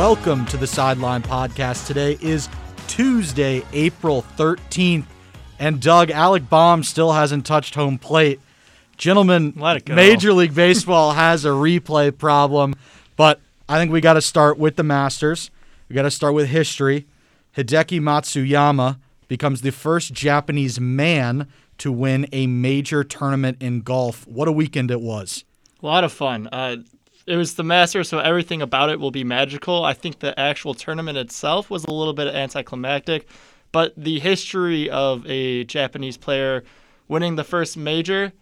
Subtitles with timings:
[0.00, 1.86] Welcome to the Sideline Podcast.
[1.86, 2.48] Today is
[2.86, 5.04] Tuesday, April 13th,
[5.58, 8.40] and Doug, Alec Baum still hasn't touched home plate.
[8.96, 9.94] Gentlemen, Let it go.
[9.94, 12.76] Major League Baseball has a replay problem,
[13.14, 15.50] but I think we got to start with the Masters.
[15.90, 17.06] We got to start with history.
[17.58, 18.98] Hideki Matsuyama
[19.28, 21.46] becomes the first Japanese man
[21.76, 24.26] to win a major tournament in golf.
[24.26, 25.44] What a weekend it was.
[25.82, 26.46] A lot of fun.
[26.50, 26.76] Uh,
[27.30, 29.84] it was the Masters, so everything about it will be magical.
[29.84, 33.28] I think the actual tournament itself was a little bit anticlimactic,
[33.70, 36.64] but the history of a Japanese player
[37.06, 38.32] winning the first major,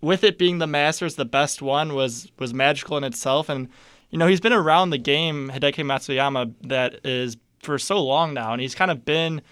[0.00, 3.50] with it being the Masters, the best one, was was magical in itself.
[3.50, 3.68] And
[4.10, 8.52] you know, he's been around the game, Hideki Matsuyama, that is for so long now,
[8.52, 9.42] and he's kind of been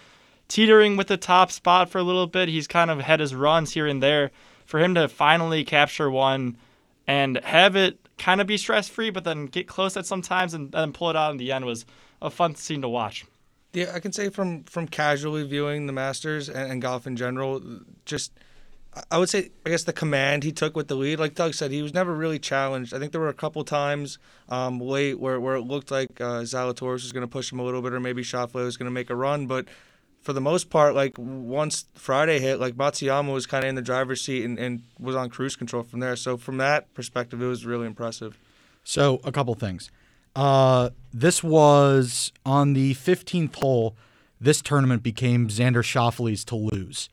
[0.47, 2.49] teetering with the top spot for a little bit.
[2.49, 4.31] He's kind of had his runs here and there.
[4.65, 6.57] For him to finally capture one
[7.05, 10.71] and have it kind of be stress free, but then get close at sometimes and
[10.71, 11.85] then pull it out in the end was
[12.21, 13.25] a fun scene to watch.
[13.73, 17.61] Yeah, I can say from from casually viewing the Masters and, and golf in general,
[18.05, 18.31] just
[19.09, 21.71] I would say I guess the command he took with the lead, like Doug said,
[21.71, 22.93] he was never really challenged.
[22.93, 26.41] I think there were a couple times um, late where, where it looked like uh,
[26.41, 28.93] Zalatoris was going to push him a little bit, or maybe Schauffele was going to
[28.93, 29.65] make a run, but
[30.21, 33.81] for the most part, like once Friday hit, like Matsuyama was kind of in the
[33.81, 36.15] driver's seat and, and was on cruise control from there.
[36.15, 38.37] So from that perspective, it was really impressive.
[38.83, 39.91] So, a couple things.
[40.35, 43.95] Uh, this was on the 15th hole.
[44.39, 47.09] This tournament became Xander Schauffele's to lose.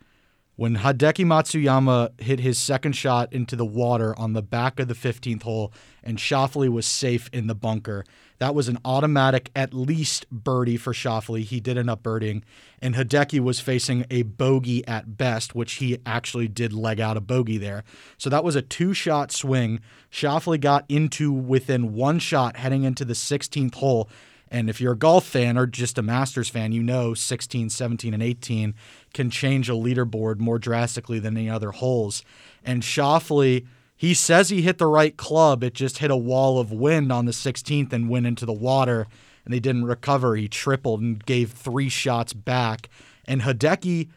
[0.57, 4.95] When Hideki Matsuyama hit his second shot into the water on the back of the
[4.95, 8.05] 15th hole and Schauffele was safe in the bunker,
[8.39, 11.43] that was an automatic at least birdie for Schauffele.
[11.43, 12.43] He did end up birdieing.
[12.81, 17.21] And Hideki was facing a bogey at best, which he actually did leg out a
[17.21, 17.83] bogey there.
[18.17, 19.81] So that was a two shot swing.
[20.11, 24.09] Schauffele got into within one shot heading into the 16th hole.
[24.51, 28.15] And if you're a golf fan or just a Masters fan, you know 16, 17,
[28.15, 28.75] and 18
[29.13, 32.23] can change a leaderboard more drastically than any other holes.
[32.65, 33.67] And Schauffele,
[33.99, 35.65] he says he hit the right club.
[35.65, 39.09] It just hit a wall of wind on the 16th and went into the water,
[39.45, 40.37] and they didn't recover.
[40.37, 42.89] He tripled and gave three shots back.
[43.27, 44.09] And Hideki,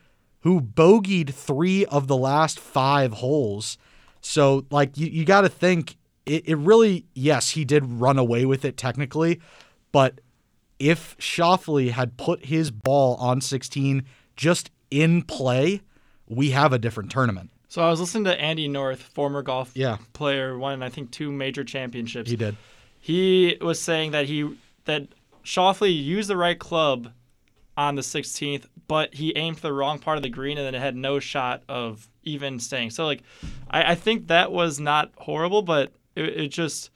[0.42, 3.80] who bogeyed three of the last five holes.
[4.22, 5.98] So, like, you, you got to think
[6.28, 9.42] it, it really, yes, he did run away with it technically,
[9.92, 10.22] but
[10.78, 14.04] if Schauffele had put his ball on 16
[14.36, 15.82] just in play,
[16.28, 17.50] we have a different tournament.
[17.72, 19.96] So I was listening to Andy North, former golf Yeah.
[20.12, 22.30] player, won I think two major championships.
[22.30, 22.58] He did.
[23.00, 25.08] He was saying that he that
[25.46, 27.14] Schauffele used the right club
[27.78, 30.76] on the 16th, but he aimed for the wrong part of the green and then
[30.76, 32.90] it had no shot of even staying.
[32.90, 33.24] So like,
[33.70, 36.90] I, I think that was not horrible, but it, it just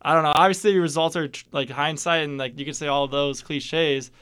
[0.00, 0.32] I don't know.
[0.36, 4.12] Obviously, results are tr- like hindsight, and like you can say all those cliches,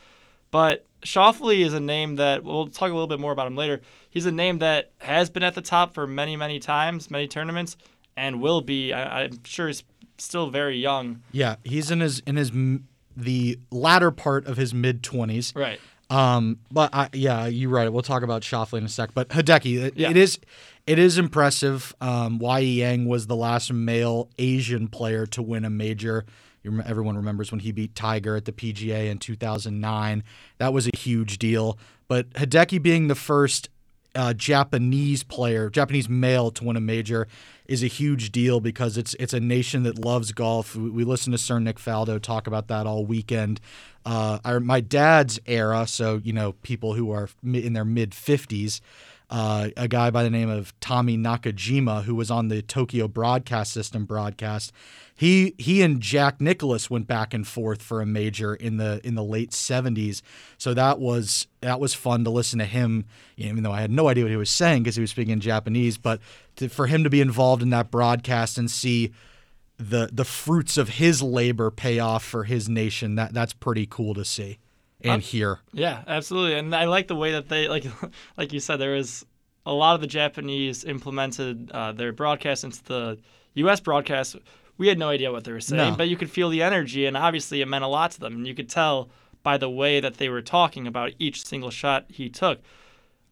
[0.51, 3.81] but Schauffele is a name that we'll talk a little bit more about him later.
[4.10, 7.76] He's a name that has been at the top for many, many times, many tournaments,
[8.16, 8.92] and will be.
[8.92, 9.84] I, I'm sure he's
[10.19, 11.22] still very young.
[11.32, 12.50] Yeah, he's in his in his
[13.16, 15.54] the latter part of his mid 20s.
[15.56, 15.81] Right.
[16.10, 17.92] Um, but I, yeah, you're right.
[17.92, 19.10] We'll talk about Schauffele in a sec.
[19.12, 20.10] But Hideki, it, Yeah.
[20.10, 20.38] it is
[20.86, 21.94] it is impressive.
[22.00, 26.25] Um, Wai Yang was the last male Asian player to win a major.
[26.84, 30.25] Everyone remembers when he beat Tiger at the PGA in 2009.
[30.59, 31.79] That was a huge deal.
[32.06, 33.69] But Hideki being the first
[34.15, 37.28] uh, Japanese player, Japanese male to win a major,
[37.67, 40.75] is a huge deal because it's it's a nation that loves golf.
[40.75, 43.61] We, we listened to Sir Nick Faldo talk about that all weekend.
[44.05, 48.81] Uh, my dad's era, so you know people who are in their mid fifties.
[49.31, 53.72] Uh, a guy by the name of Tommy Nakajima, who was on the Tokyo Broadcast
[53.72, 54.72] System broadcast,
[55.15, 59.16] he he and Jack Nicklaus went back and forth for a major in the in
[59.16, 60.22] the late seventies.
[60.56, 63.05] So that was that was fun to listen to him,
[63.36, 65.41] even though I had no idea what he was saying because he was speaking in
[65.41, 65.98] Japanese.
[65.98, 66.21] But
[66.57, 69.13] to, for him to be involved in that broadcast and see
[69.77, 74.15] the the fruits of his labor pay off for his nation, that that's pretty cool
[74.15, 74.59] to see
[75.03, 75.60] and Um, hear.
[75.72, 76.59] Yeah, absolutely.
[76.59, 77.84] And I like the way that they like
[78.36, 79.24] like you said there was
[79.66, 83.18] a lot of the Japanese implemented uh, their broadcast into the
[83.54, 84.36] US broadcast.
[84.77, 85.97] We had no idea what they were saying, No.
[85.97, 88.47] but you could feel the energy and obviously it meant a lot to them and
[88.47, 89.10] you could tell
[89.42, 92.60] by the way that they were talking about each single shot he took.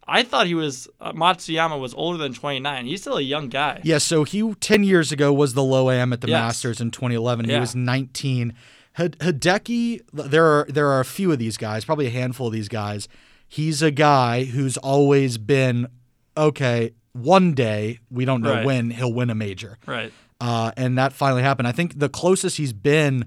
[0.08, 2.86] I thought he was uh, Matsuyama was older than 29.
[2.86, 3.80] He's still a young guy.
[3.82, 6.40] Yeah, so he 10 years ago was the low AM at the Yes.
[6.40, 7.46] Masters in 2011.
[7.46, 7.60] He Yeah.
[7.60, 8.54] was 19.
[8.96, 12.52] Hid- Hideki, there are there are a few of these guys, probably a handful of
[12.52, 13.08] these guys.
[13.48, 15.86] He's a guy who's always been
[16.36, 16.92] okay.
[17.12, 18.66] One day, we don't know Right.
[18.66, 20.12] when he'll win a major, Right.
[20.40, 21.66] uh, and that finally happened.
[21.66, 23.24] I think the closest he's been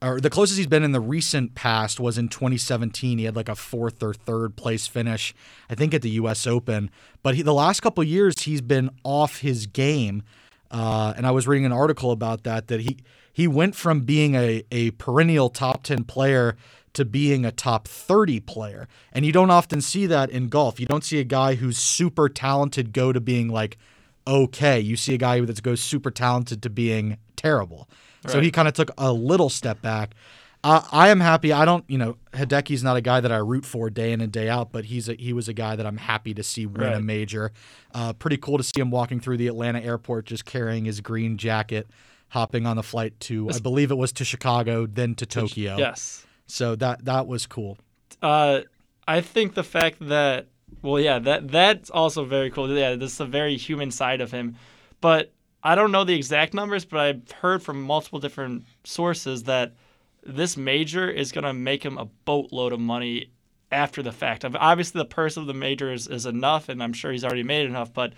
[0.00, 3.18] or the closest he's been in the recent past was in 2017.
[3.18, 5.34] He had like a fourth or third place finish,
[5.68, 6.46] I think, at the U.S.
[6.46, 6.88] Open.
[7.24, 10.22] But he, the last couple years, he's been off his game.
[10.70, 12.98] Uh, and I was reading an article about that that he
[13.38, 16.56] he went from being a, a perennial top 10 player
[16.92, 18.88] to being a top 30 player.
[19.12, 20.80] And you don't often see that in golf.
[20.80, 23.78] You don't see a guy who's super talented go to being like
[24.26, 24.80] okay.
[24.80, 27.88] You see a guy that goes super talented to being terrible.
[28.26, 30.16] So he kind of took a little step back.
[30.64, 31.52] Uh, I am happy.
[31.52, 34.32] I don't, you know, Hideki's not a guy that I root for day in and
[34.32, 36.92] day out, but he's a, he was a guy that I'm happy to see win
[36.92, 37.52] a major.
[37.94, 41.38] Uh, pretty cool to see him walking through the Atlanta airport just carrying his green
[41.38, 41.86] jacket,
[42.28, 45.76] hopping on the flight to, I believe it was to Chicago, then to Tokyo.
[45.76, 46.26] Yes.
[46.46, 47.78] So that that was cool.
[48.22, 48.60] Uh,
[49.06, 50.48] I think the fact that
[50.82, 52.70] well, yeah, that that's also very cool.
[52.70, 54.56] Yeah, this is a very human side of him,
[55.00, 55.32] but
[55.62, 59.74] I don't know the exact numbers, but I've heard from multiple different sources that
[60.22, 63.30] this major is going to make him a boatload of money
[63.72, 64.44] after the fact.
[64.44, 67.66] Obviously, the purse of the major is, is enough, and I'm sure he's already made
[67.66, 67.92] enough.
[67.92, 68.12] But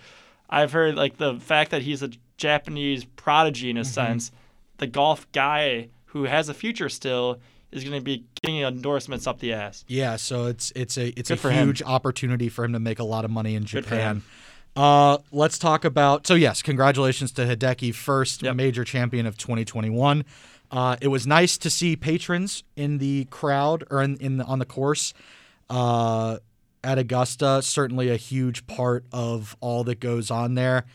[0.49, 2.11] I've heard like the fact that he's a
[2.41, 4.31] Japanese prodigy in a sense,
[4.77, 7.39] the golf guy who has a future still
[7.71, 9.85] is going to be getting endorsements up the ass.
[9.87, 11.67] Yeah, so it's it's a it's Good a for him.
[11.67, 14.23] huge opportunity for him to make a lot of money in Japan.
[14.75, 16.25] Uh, let's talk about.
[16.25, 18.55] So yes, congratulations to Hideki, first Yep.
[18.55, 20.25] major champion of 2021.
[20.71, 24.59] Uh, it was nice to see patrons in the crowd or in, in the, on
[24.59, 25.13] the course
[25.69, 26.37] uh,
[26.83, 27.61] at Augusta.
[27.61, 30.85] Certainly a huge part of all that goes on there.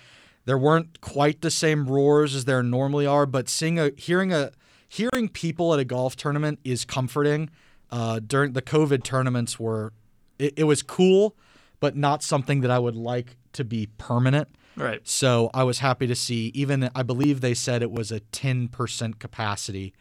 [0.47, 4.53] There weren't quite the same roars as there normally are, but seeing a hearing a
[4.89, 7.51] hearing people at a golf tournament is comforting.
[7.91, 9.93] Uh, during the COVID tournaments were
[10.39, 11.37] it, it was cool,
[11.81, 14.49] but not something that I would like to be permanent.
[14.77, 15.01] Right.
[15.07, 16.53] So I was happy to see.
[16.55, 19.95] Even I believe they said it was a ten percent capacity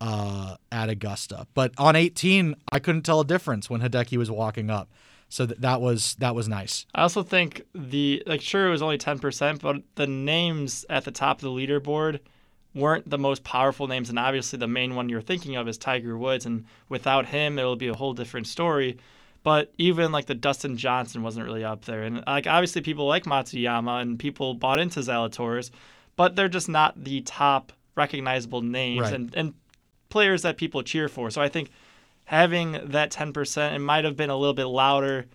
[0.00, 4.70] uh, at Augusta, but on 18, I couldn't tell a difference when Hideki was walking
[4.70, 4.90] up.
[5.32, 6.84] So that that was that was nice.
[6.94, 11.04] I also think the like sure it was only ten percent, but the names at
[11.04, 12.18] the top of the leaderboard
[12.74, 16.18] weren't the most powerful names, and obviously the main one you're thinking of is Tiger
[16.18, 18.98] Woods, and without him it'll be a whole different story.
[19.42, 23.24] But even like the Dustin Johnson wasn't really up there, and like obviously people like
[23.24, 25.70] Matsuyama and people bought into Zalatoris,
[26.16, 29.14] but they're just not the top recognizable names Right.
[29.14, 29.54] and and
[30.08, 31.30] players that people cheer for.
[31.30, 31.70] So I think
[32.30, 35.26] having that 10% it might have been a little bit louder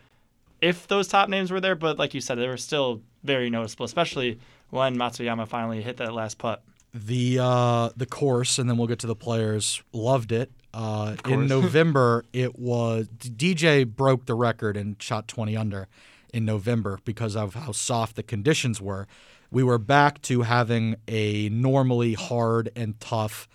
[0.61, 3.83] if those top names were there, but like you said, they were still very noticeable,
[3.83, 4.39] especially
[4.69, 6.63] when Matsuyama finally hit that last putt.
[6.93, 9.83] the uh, the course, and then we'll get to the players.
[9.91, 10.49] Loved it.
[10.73, 11.47] Uh, in.
[11.55, 15.89] November, it was DJ broke the record and shot 20 under
[16.33, 19.05] in November because of how soft the conditions were.
[19.51, 23.49] We were back to having a normally hard and tough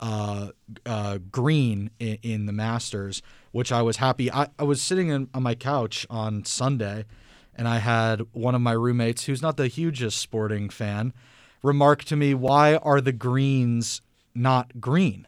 [0.00, 0.48] uh,
[0.84, 3.22] uh, green in, in the Masters,
[3.52, 4.30] which I was happy.
[4.30, 7.04] I, I was sitting in, on my couch on Sunday,
[7.54, 11.12] and I had one of my roommates, who's not the hugest sporting fan,
[11.62, 14.02] remark to me, "Why are the greens
[14.34, 15.26] not green?"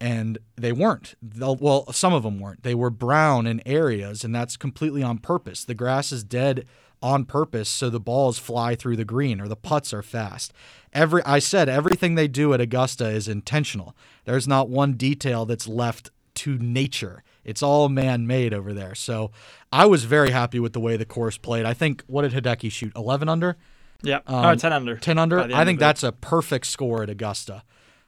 [0.00, 1.14] And they weren't.
[1.22, 2.62] They'll- Well, some of them weren't.
[2.64, 5.64] They were brown in areas, and that's completely on purpose.
[5.64, 6.64] The grass is dead
[7.02, 10.52] on purpose so the balls fly through the green or the putts are fast.
[10.92, 13.96] Every I said everything they do at Augusta is intentional.
[14.24, 17.22] There's not one detail that's left to nature.
[17.44, 18.94] It's all man-made over there.
[18.94, 19.30] So
[19.72, 21.64] I was very happy with the way the course played.
[21.64, 22.92] I think what did Hideki shoot?
[22.94, 23.56] 11 under?
[24.02, 24.96] Yeah, Um, oh, 10 under.
[24.96, 25.40] 10 under.
[25.40, 27.62] I think that's a perfect score at Augusta.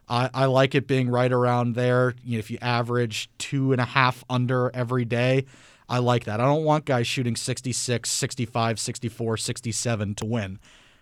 [0.09, 2.15] I, I like it being right around there.
[2.25, 5.47] You know, if you average two and a half under every day,
[5.89, 6.41] I like that.
[6.41, 10.59] I don't want guys shooting 66, 65, 64, 67 to win.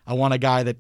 [0.06, 0.76] I want a guy that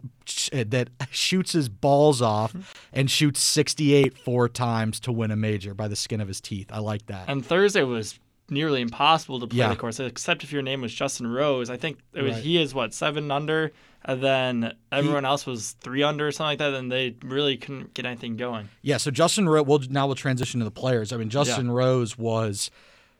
[0.52, 2.62] eh, that shoots his balls off mm-hmm.
[2.92, 6.68] and shoots 68 four times to win a major by the skin of his teeth.
[6.72, 7.28] I like that.
[7.28, 8.18] And Thursday was
[8.50, 9.68] nearly impossible to play Yeah.
[9.68, 11.70] the course, except if your name was Justin Rose.
[11.70, 12.42] I think it was Right.
[12.42, 13.72] he is what seven under,
[14.04, 17.94] and then everyone else was three under or something like that, and they really couldn't
[17.94, 18.68] get anything going.
[18.82, 19.66] Yeah, so Justin Rose.
[19.66, 21.12] We'll now we'll transition to the players.
[21.12, 22.70] I mean, Justin Rose was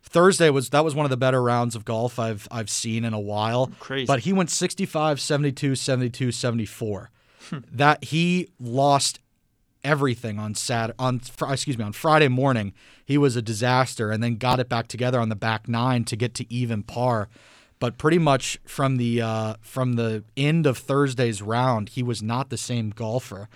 [0.03, 3.15] Thursday was that was one of the better rounds of golf I've I've seen in
[3.15, 3.73] a while.
[3.79, 4.07] Crazy.
[4.07, 7.11] But he went 65, 72, 72, 74.
[7.73, 9.19] that he lost
[9.85, 12.73] everything on Sat on excuse me on Friday morning.
[13.05, 16.17] He was a disaster, and then got it back together on the back nine to
[16.17, 17.29] get to even par.
[17.79, 22.51] But pretty much from the uh, from the end of Thursday's round, he was not
[22.51, 23.49] the same golfer.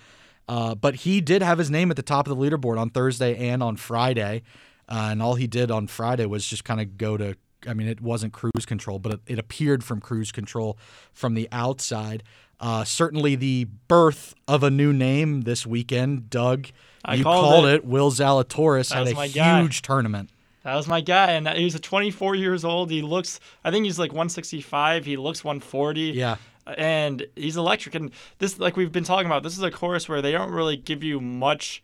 [0.49, 3.35] Uh, but he did have his name at the top of the leaderboard on Thursday
[3.49, 4.43] and on Friday,
[4.89, 7.35] uh, and all he did on Friday was just kind of go to.
[7.67, 10.77] I mean, it wasn't cruise control, but it, it appeared from cruise control
[11.11, 12.23] from the outside.
[12.59, 16.29] Uh, certainly the birth of a new name this weekend.
[16.29, 16.67] Doug,
[17.03, 17.73] I you called called it.
[17.75, 17.85] it.
[17.85, 19.61] Will Zalatoris That had a my guy.
[19.61, 20.29] huge tournament.
[20.63, 22.91] That was my guy, and he's a 24 years old.
[22.91, 25.05] He looks, I think he's like 165.
[25.05, 26.01] He looks 140.
[26.11, 26.35] Yeah.
[26.77, 27.95] and he's electric.
[27.95, 30.75] And this, like we've been talking about, this is a course where they don't really
[30.77, 31.81] give you much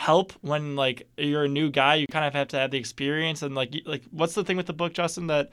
[0.00, 1.96] help when like you're a new guy.
[1.96, 3.42] You kind of have to have the experience.
[3.42, 5.26] And like, like what's the thing with the book, Justin?
[5.28, 5.50] That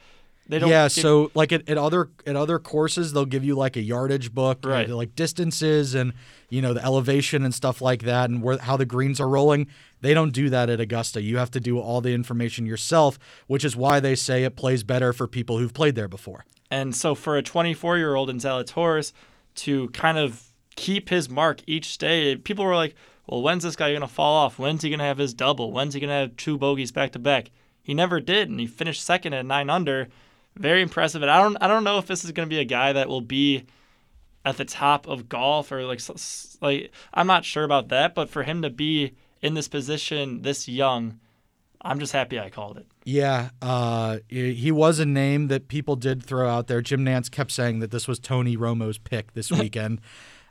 [0.47, 0.69] they don't.
[0.69, 3.81] yeah, give- so like at, at other at other courses, they'll give you like a
[3.81, 4.87] yardage book, Right.
[4.87, 6.13] like distances and
[6.49, 9.67] you know the elevation and stuff like that, and where how the greens are rolling.
[9.99, 11.21] They don't do that at Augusta.
[11.21, 14.83] You have to do all the information yourself, which is why they say it plays
[14.83, 16.45] better for people who've played there before.
[16.71, 19.11] And so for a 24 year old in Zalatoris
[19.55, 20.43] to kind of
[20.75, 22.93] keep his mark each day, people were like,
[23.27, 24.57] well, when's this guy going to fall off?
[24.57, 25.71] When's he going to have his double?
[25.71, 27.51] When's he going to have two bogeys back to back?
[27.83, 30.07] He never did, and he finished second at nine under.
[30.55, 31.21] Very impressive.
[31.21, 33.09] And I don't, I don't know if this is going to be a guy that
[33.09, 33.65] will be
[34.43, 36.01] at the top of golf or like,
[36.61, 38.15] like I'm not sure about that.
[38.15, 41.19] But for him to be in this position this young,
[41.81, 42.87] I'm just happy I called it.
[43.03, 46.81] Yeah, uh, he was a name that people did throw out there.
[46.81, 50.01] Jim Nantz kept saying that this was Tony Romo's pick this weekend.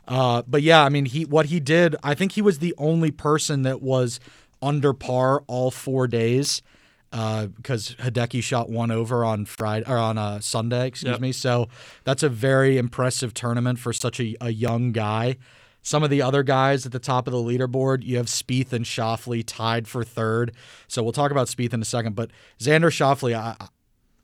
[0.07, 3.11] Uh, but yeah, I mean, he what he did, I think he was the only
[3.11, 4.19] person that was
[4.61, 6.61] under par all four days
[7.11, 11.21] uh, because Hideki shot one over on Friday or on uh, Sunday, excuse Yep.
[11.21, 11.31] me.
[11.31, 11.67] So
[12.05, 15.37] that's a very impressive tournament for such a, a young guy.
[15.81, 18.83] Some of the other guys at the top of the leaderboard, you have Spieth and
[18.83, 20.51] Schauffele tied for third.
[20.87, 22.13] So we'll talk about Spieth in a second.
[22.15, 23.55] But Xander Schauffele, I,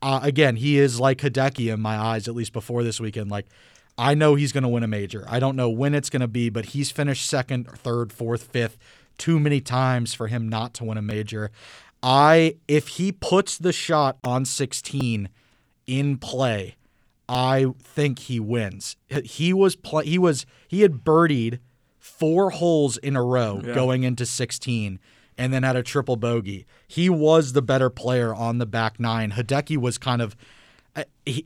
[0.02, 3.32] uh, again, he is like Hideki in my eyes, at least before this weekend.
[3.32, 3.46] Like,
[3.98, 5.26] I know he's going to win a major.
[5.28, 8.78] I don't know when it's going to be, but he's finished second, third, fourth, fifth
[9.18, 11.52] too many times for him not to win a major.
[12.02, 15.30] I if he puts the shot on 16
[15.88, 16.76] in play,
[17.30, 18.98] I think he wins.
[19.24, 21.60] He was play, he was he had birdied
[22.00, 23.74] four holes in a row Yeah.
[23.76, 25.00] going into 16
[25.38, 26.66] and then had a triple bogey.
[26.88, 29.32] He was the better player on the back nine.
[29.32, 30.36] Hideki was kind of
[30.96, 31.46] uh, he,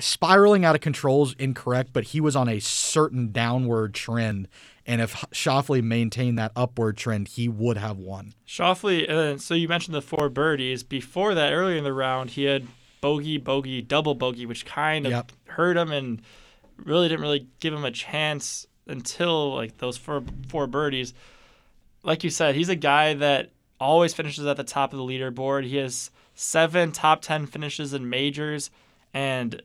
[0.00, 4.48] spiraling out of control is incorrect, but he was on a certain downward trend.
[4.86, 8.34] And if Schauffele maintained that upward trend, he would have won.
[8.46, 10.82] Schauffele, uh, so you mentioned the four birdies.
[10.82, 12.66] Before that, earlier in the round, he had
[13.00, 15.32] bogey, bogey, double bogey, which kind of Yep.
[15.48, 16.22] hurt him and
[16.76, 21.14] really didn't really give him a chance until like those four four birdies.
[22.02, 25.64] Like you said, he's a guy that always finishes at the top of the leaderboard.
[25.64, 28.70] He has seven top ten finishes in majors,
[29.14, 29.62] and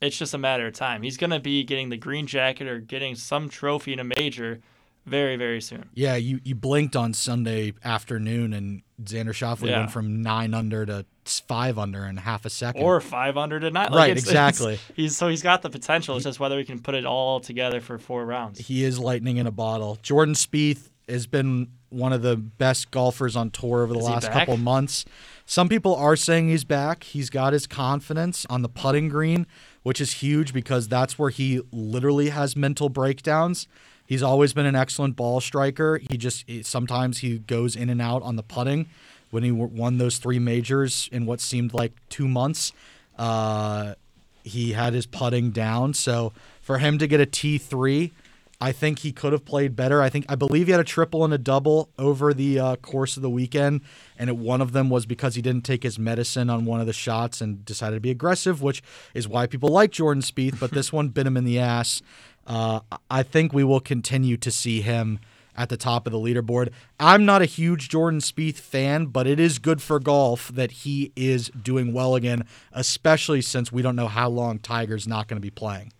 [0.00, 1.02] it's just a matter of time.
[1.02, 4.60] He's gonna be getting the green jacket or getting some trophy in a major
[5.06, 5.88] very, very soon.
[5.94, 9.78] Yeah, you, you blinked on Sunday afternoon, and Xander Schauffele Yeah.
[9.80, 12.82] went from nine under to five under in half a second.
[12.82, 13.92] or 500 to not.
[13.94, 14.74] Right, it's- exactly.
[14.74, 16.16] it's- he's so he's got the potential.
[16.16, 18.58] It's just whether he can put it all together for four rounds.
[18.66, 19.98] he is lightning in a bottle.
[20.02, 24.30] Jordan Spieth has been one of the best golfers on tour over the Is last
[24.30, 25.04] couple months.
[25.46, 27.02] Some people are saying he's back.
[27.02, 29.46] He's got his confidence on the putting green,
[29.82, 33.66] which is huge because that's where he literally has mental breakdowns.
[34.06, 36.00] He's always been an excellent ball striker.
[36.10, 38.88] He just sometimes he goes in and out on the putting.
[39.30, 42.72] When he won those three majors in what seemed like two months,
[43.16, 43.94] uh,
[44.42, 45.94] he had his putting down.
[45.94, 48.12] So for him to get a T three,
[48.60, 50.02] I think he could have played better.
[50.02, 53.16] I think I believe he had a triple and a double over the uh, course
[53.16, 53.80] of the weekend,
[54.18, 56.86] and it, one of them was because he didn't take his medicine on one of
[56.86, 58.82] the shots and decided to be aggressive, which
[59.14, 60.60] is why people like Jordan Spieth.
[60.60, 62.02] But this one bit him in the ass.
[62.46, 65.20] Uh, I think we will continue to see him
[65.56, 66.70] at the top of the leaderboard.
[66.98, 71.12] I'm not a huge Jordan Spieth fan, but it is good for golf that he
[71.16, 75.40] is doing well again, especially since we don't know how long Tiger's not going to
[75.40, 75.92] be playing.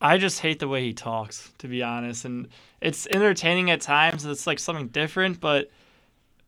[0.00, 2.24] I just hate the way he talks, to be honest.
[2.24, 2.48] And
[2.80, 4.24] it's entertaining at times.
[4.24, 5.70] It's like something different, but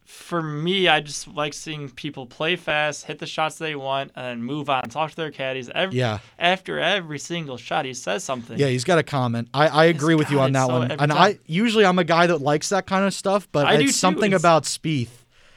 [0.05, 4.45] for me, I just like seeing people play fast, hit the shots they want, and
[4.45, 4.83] move on.
[4.85, 5.69] Talk to their caddies.
[5.75, 6.19] Every, Yeah.
[6.39, 8.59] After every single shot, he says something.
[8.59, 9.49] Yeah, he's got a comment.
[9.53, 10.91] I, I agree with you on that so one.
[10.93, 11.13] And time.
[11.13, 14.31] I usually I'm a guy that likes that kind of stuff, but I it's something
[14.33, 15.09] It's- about Spieth.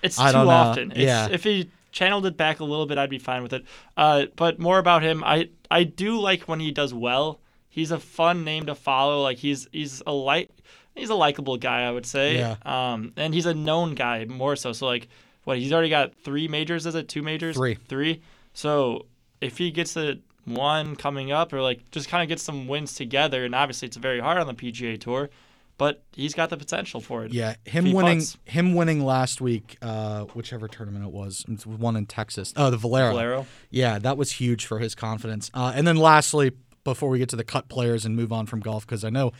[0.01, 0.91] It's I too often.
[0.91, 1.27] It's, Yeah.
[1.29, 3.65] If he channeled it back a little bit, I'd be fine with it.
[3.97, 5.23] Uh, but more about him.
[5.25, 7.39] I I do like when he does well.
[7.69, 9.21] He's a fun name to follow.
[9.21, 10.51] Like he's he's a light.
[10.95, 12.37] He's a likable guy, I would say.
[12.37, 12.55] Yeah.
[12.65, 14.73] Um, and he's a known guy more so.
[14.73, 15.07] So like,
[15.43, 16.85] what he's already got three majors.
[16.85, 17.55] Is it two majors?
[17.55, 17.75] Three.
[17.75, 18.21] Three.
[18.53, 19.05] So
[19.39, 22.95] if he gets a one coming up, or like just kind of gets some wins
[22.95, 25.29] together, and obviously it's very hard on the PGA Tour,
[25.77, 27.33] but he's got the potential for it.
[27.33, 28.37] Yeah, him winning putts.
[28.45, 32.53] him winning last week, uh, whichever tournament it was, it was one in Texas.
[32.57, 33.11] Oh, the Valero.
[33.11, 33.45] Valero.
[33.69, 35.51] Yeah, that was huge for his confidence.
[35.53, 36.51] Uh, and then lastly,
[36.89, 39.31] before we get to the cut players and move on from golf because I know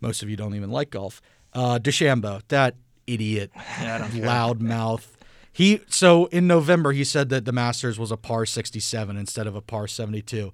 [0.00, 1.22] most of you don't even like golf.
[1.52, 2.74] Uh, DeChambeau, that
[3.06, 5.06] idiot, loudmouth.
[5.52, 9.54] He so in November he said that the Masters was a par 67 instead of
[9.54, 10.52] a par 72.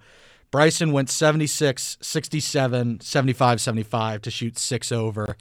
[0.53, 5.37] Bryson went 76, 67, 75, 75 to shoot six over.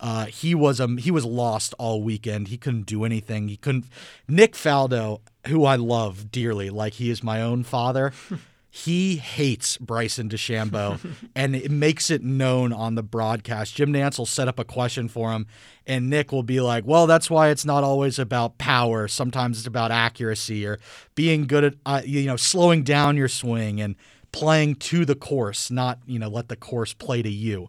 [0.00, 2.48] Uh, he was um he was lost all weekend.
[2.48, 3.48] He couldn't do anything.
[3.48, 3.84] He couldn't.
[4.26, 8.12] Nick Faldo, who I love dearly, like he is my own father.
[8.74, 10.98] he hates Bryson DeChambeau,
[11.36, 13.74] and it makes it known on the broadcast.
[13.74, 15.46] Jim Nantz will set up a question for him,
[15.86, 19.08] and Nick will be like, "Well, that's why it's not always about power.
[19.08, 20.78] Sometimes it's about accuracy or
[21.14, 23.94] being good at uh, you know slowing down your swing and
[24.32, 27.68] playing to the course, not you know let the course play to you."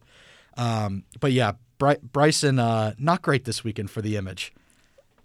[0.55, 4.53] Um, but yeah, Bry- Bryson, uh, not great this weekend for the image.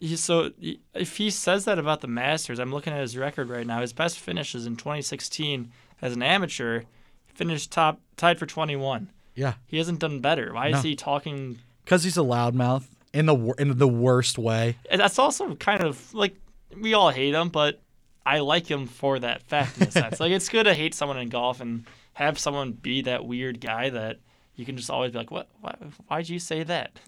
[0.01, 0.53] He- So
[0.95, 3.81] if he says that about the Masters, I'm looking at his record right now.
[3.81, 6.83] His best finishes in 2016 as an amateur,
[7.27, 9.11] finished top tied for 21.
[9.35, 10.53] Yeah, He hasn't done better.
[10.53, 10.79] Why No.
[10.79, 11.59] is he talking?
[11.85, 14.77] because he's a loudmouth in the in the worst way.
[14.91, 16.37] and That's also kind of like
[16.77, 17.81] we all hate him, but
[18.27, 20.21] I like him for that fact in a sense.
[20.21, 23.89] like it's good to hate someone in golf and have someone be that weird guy
[23.91, 24.19] that
[24.57, 25.49] you can just always be like, "What?
[25.61, 25.77] Why,
[26.09, 26.99] why'd you say that?"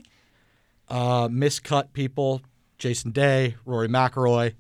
[0.89, 2.43] uh, miscut people.
[2.81, 4.55] Jason Day, Rory McIlroy,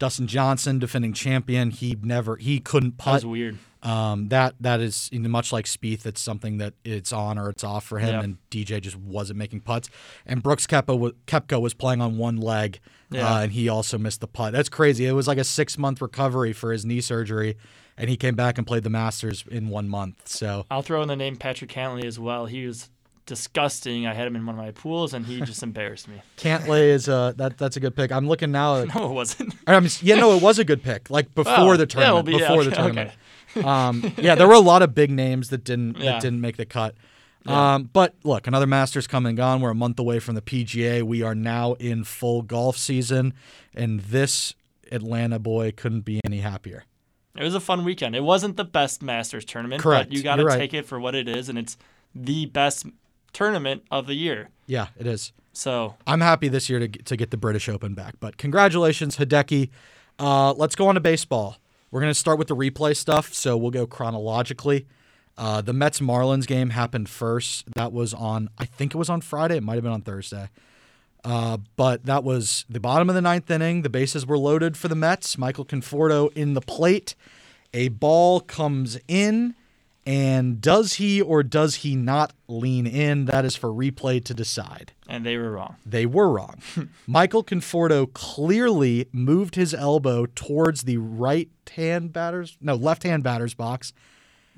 [0.00, 1.70] Dustin Johnson, defending champion.
[1.70, 3.14] He never he couldn't That putt.
[3.14, 3.58] was weird.
[3.82, 6.04] Um, that that is you know, much like Spieth.
[6.04, 8.22] It's something that it's on or it's off for him, Yeah.
[8.22, 9.88] and DJ just wasn't making putts.
[10.26, 12.78] And Brooks Koepka, wa- Koepka was playing on one leg,
[13.10, 13.26] Yeah.
[13.36, 14.52] uh, and he also missed the putt.
[14.52, 15.06] That's crazy.
[15.06, 17.56] It was like a six month recovery for his knee surgery,
[17.96, 20.28] and he came back and played the Masters in one month.
[20.28, 22.44] So I'll throw in the name Patrick Cantlay as well.
[22.46, 22.90] He was
[23.30, 24.06] disgusting.
[24.06, 26.20] I had him in one of my pools, and he just embarrassed me.
[26.36, 28.10] Cantlay is uh that that's a good pick.
[28.12, 28.76] I'm looking now.
[28.82, 29.54] At, No, it wasn't.
[29.66, 31.08] I mean, yeah, no, it was a good pick.
[31.08, 32.26] Like before Oh, the yeah, tournament.
[32.26, 33.10] be- yeah, before the tournament.
[33.56, 33.66] okay.
[33.66, 36.12] um, yeah, there were a lot of big names that didn't Yeah.
[36.12, 36.94] that didn't make the cut.
[37.46, 39.60] Um, but look, another Masters come and gone.
[39.62, 41.02] We're a month away from the PGA.
[41.02, 43.32] We are now in full golf season,
[43.74, 44.54] and this
[44.92, 46.84] Atlanta boy couldn't be any happier.
[47.36, 48.14] It was a fun weekend.
[48.14, 50.10] It wasn't the best Masters tournament, Correct.
[50.10, 50.58] but you got to right.
[50.58, 51.78] take it for what it is, and it's
[52.14, 52.84] the best
[53.32, 54.50] tournament of the year.
[54.66, 55.32] Yeah, it is.
[55.52, 58.14] So I'm happy this year to get, to get the British Open back.
[58.20, 59.70] But congratulations, Hideki.
[60.18, 61.56] Uh, let's go on to baseball.
[61.90, 64.86] We're going to start with the replay stuff, so we'll go chronologically.
[65.36, 67.64] Uh, the Mets Marlins game happened first.
[67.74, 69.56] That was on, I think it was on Friday.
[69.56, 70.50] It might have been on Thursday.
[71.24, 73.82] Uh, but that was the bottom of the ninth inning.
[73.82, 75.36] The bases were loaded for the Mets.
[75.36, 77.14] Michael Conforto in the plate.
[77.72, 79.54] A ball comes in,
[80.06, 83.26] and does he or does he not lean in?
[83.26, 84.92] That is for replay to decide.
[85.08, 85.76] and they were wrong.
[85.84, 86.60] They were wrong.
[87.06, 93.54] Michael Conforto clearly moved his elbow towards the right hand batters, no, left hand batters
[93.54, 93.92] box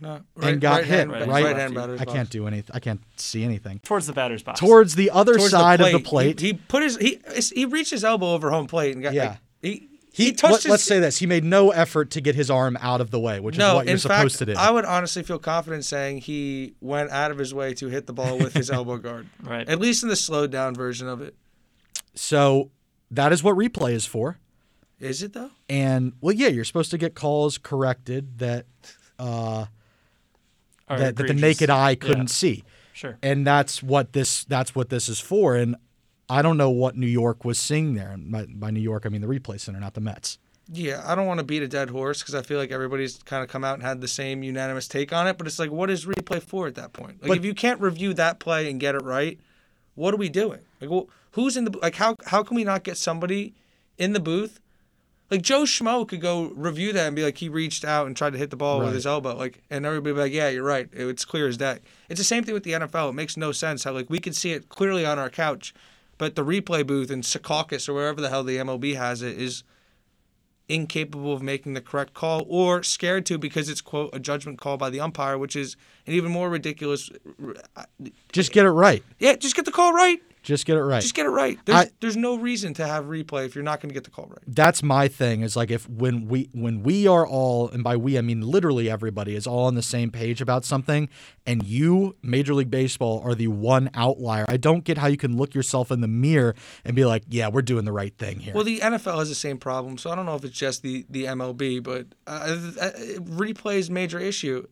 [0.00, 0.86] No, and got hit.
[0.86, 2.14] hand, right, right hand batters I box.
[2.16, 2.74] can't do anything.
[2.74, 3.80] I can't see anything.
[3.80, 4.60] Towards the batter's box.
[4.60, 6.40] Towards the other Towards side the of the plate.
[6.40, 7.20] He, he put his he
[7.54, 9.28] he reached his elbow over home plate and got Yeah.
[9.28, 11.18] like, he he, he touched let, us say this.
[11.18, 13.74] He made no effort to get his arm out of the way, which no, is
[13.74, 14.58] what you're supposed fact, to do.
[14.58, 18.12] I would honestly feel confident saying he went out of his way to hit the
[18.12, 19.26] ball with his elbow guard.
[19.42, 19.66] Right.
[19.68, 21.34] At least in the slowed down version of it.
[22.14, 22.70] so
[23.10, 24.38] that is what replay is for.
[25.00, 25.50] Is it though?
[25.68, 28.66] And well, yeah, you're supposed to get calls corrected that
[29.18, 29.66] uh,
[30.88, 32.64] that, that the naked eye couldn't Yeah, see.
[32.92, 33.18] Sure.
[33.22, 35.56] and that's what this that's what this is for.
[35.56, 35.76] And
[36.28, 38.10] I don't know what New York was seeing there.
[38.12, 40.38] And by, by New York, I mean the replay center, not the Mets.
[40.72, 43.42] Yeah, I don't want to beat a dead horse because I feel like everybody's kind
[43.42, 45.36] of come out and had the same unanimous take on it.
[45.36, 47.20] But it's like, what is replay for at that point?
[47.20, 49.38] Like, But- if you can't review that play and get it right,
[49.94, 50.60] what are we doing?
[50.80, 51.96] Like, well, who's in the like?
[51.96, 53.54] How how can we not get somebody
[53.98, 54.60] in the booth?
[55.30, 58.34] Like Joe Schmo could go review that and be like, he reached out and tried
[58.34, 58.86] to hit the ball Right.
[58.86, 60.88] with his elbow, like, and everybody be like, yeah, you're right.
[60.92, 61.78] It's clear as day.
[62.10, 63.08] It's the same thing with the NFL.
[63.10, 65.72] It makes no sense how like we can see it clearly on our couch,
[66.22, 69.64] but the replay booth in Secaucus or wherever the hell the MLB has it is
[70.68, 74.76] incapable of making the correct call or scared to because it's quote a judgment call
[74.76, 77.10] by the umpire, which is an even more ridiculous.
[78.30, 79.02] Just get it right.
[79.18, 80.22] Yeah, just get the call right.
[80.42, 81.00] Just get it right.
[81.02, 81.58] Just get it right.
[81.64, 84.10] There's I- there's no reason to have replay if you're not going to get the
[84.10, 84.38] call right.
[84.46, 85.42] that's my thing.
[85.42, 88.90] Is like if when we when we are all, and by we I mean literally
[88.90, 91.08] everybody is all on the same page about something,
[91.46, 94.44] and you Major League Baseball are the one outlier.
[94.48, 97.48] I don't get how you can look yourself in the mirror and be like, yeah,
[97.48, 98.54] we're doing the right thing here.
[98.54, 101.06] Well, the NFL has the same problem, so I don't know if it's just the
[101.08, 104.66] the MLB, but uh, uh, replay is major issue,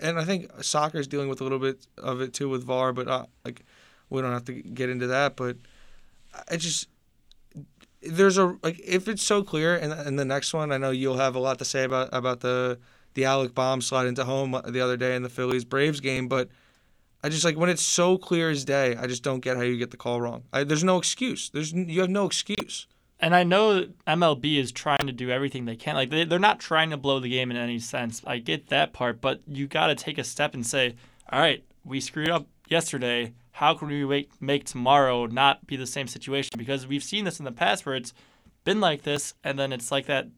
[0.00, 2.92] and I think soccer is dealing with a little bit of it too with VAR,
[2.92, 3.64] but uh, like
[4.10, 5.36] we don't have to get into that.
[5.36, 5.56] But
[6.48, 6.88] I just
[8.02, 11.18] there's a like if it's so clear, and and the next one, I know you'll
[11.18, 12.78] have a lot to say about about the
[13.14, 16.48] the Alec bomb slide into home the other day in the Phillies Braves game, but
[17.22, 18.96] I just like when it's so clear as day.
[18.96, 20.44] I just don't get how you get the call wrong.
[20.52, 21.50] I, there's no excuse.
[21.50, 22.86] There's you have no excuse.
[23.22, 25.94] And I know MLB is trying to do everything they can.
[25.94, 28.22] Like they, they're not trying to blow the game in any sense.
[28.26, 30.94] I get that part, but you got to take a step and say,
[31.30, 33.34] "All right, we screwed up yesterday.
[33.52, 37.38] How can we make, make tomorrow not be the same situation?" Because we've seen this
[37.38, 38.12] in the past where it's
[38.64, 40.28] been like this, and then it's like that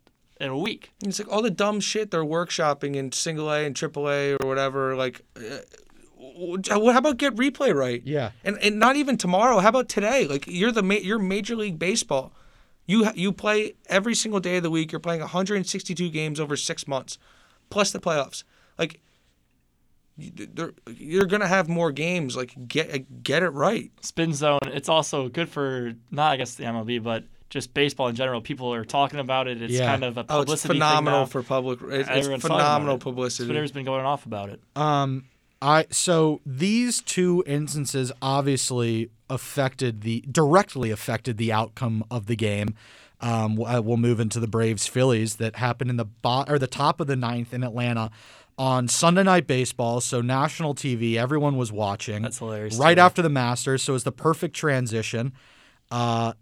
[0.41, 0.93] in a week.
[1.05, 4.47] It's like all the dumb shit they're workshopping in single A and triple A or
[4.49, 4.97] whatever.
[4.97, 5.59] Like, uh,
[6.69, 8.03] how about get replay right?
[8.05, 8.31] Yeah.
[8.45, 9.59] and and not even tomorrow.
[9.59, 10.27] How about today?
[10.27, 12.33] Like you're the ma- you're Major League Baseball.
[12.87, 14.93] You you play every single day of the week.
[14.93, 17.19] You're playing 162 games over six months,
[17.71, 18.45] plus the playoffs.
[18.79, 19.01] Like you- they're-
[20.97, 22.37] you're gonna have more games.
[22.37, 23.91] Like get get it right.
[24.01, 24.61] Spin zone.
[24.65, 28.41] It's also good for not I guess the MLB, but just baseball in general.
[28.41, 29.61] People are talking about it.
[29.61, 29.87] It's Yeah.
[29.87, 31.81] kind of a Oh, publicity it's thing phenomenal for public.
[31.83, 33.01] It's, it's phenomenal it.
[33.01, 33.47] publicity.
[33.49, 34.61] Twitter's been going off about it.
[34.75, 35.25] Um,
[35.61, 42.75] I so these two instances obviously affected the directly affected the outcome of the game.
[43.21, 46.67] Um, we'll, we'll move into the Braves Phillies that happened in the bot or the
[46.67, 48.11] top of the ninth in Atlanta
[48.59, 50.01] on Sunday Night Baseball.
[50.01, 52.23] So national TV, everyone was watching.
[52.23, 52.77] That's hilarious.
[52.77, 53.01] Right too.
[53.01, 55.33] after the Masters, so it was the perfect transition.
[55.91, 56.33] Uh,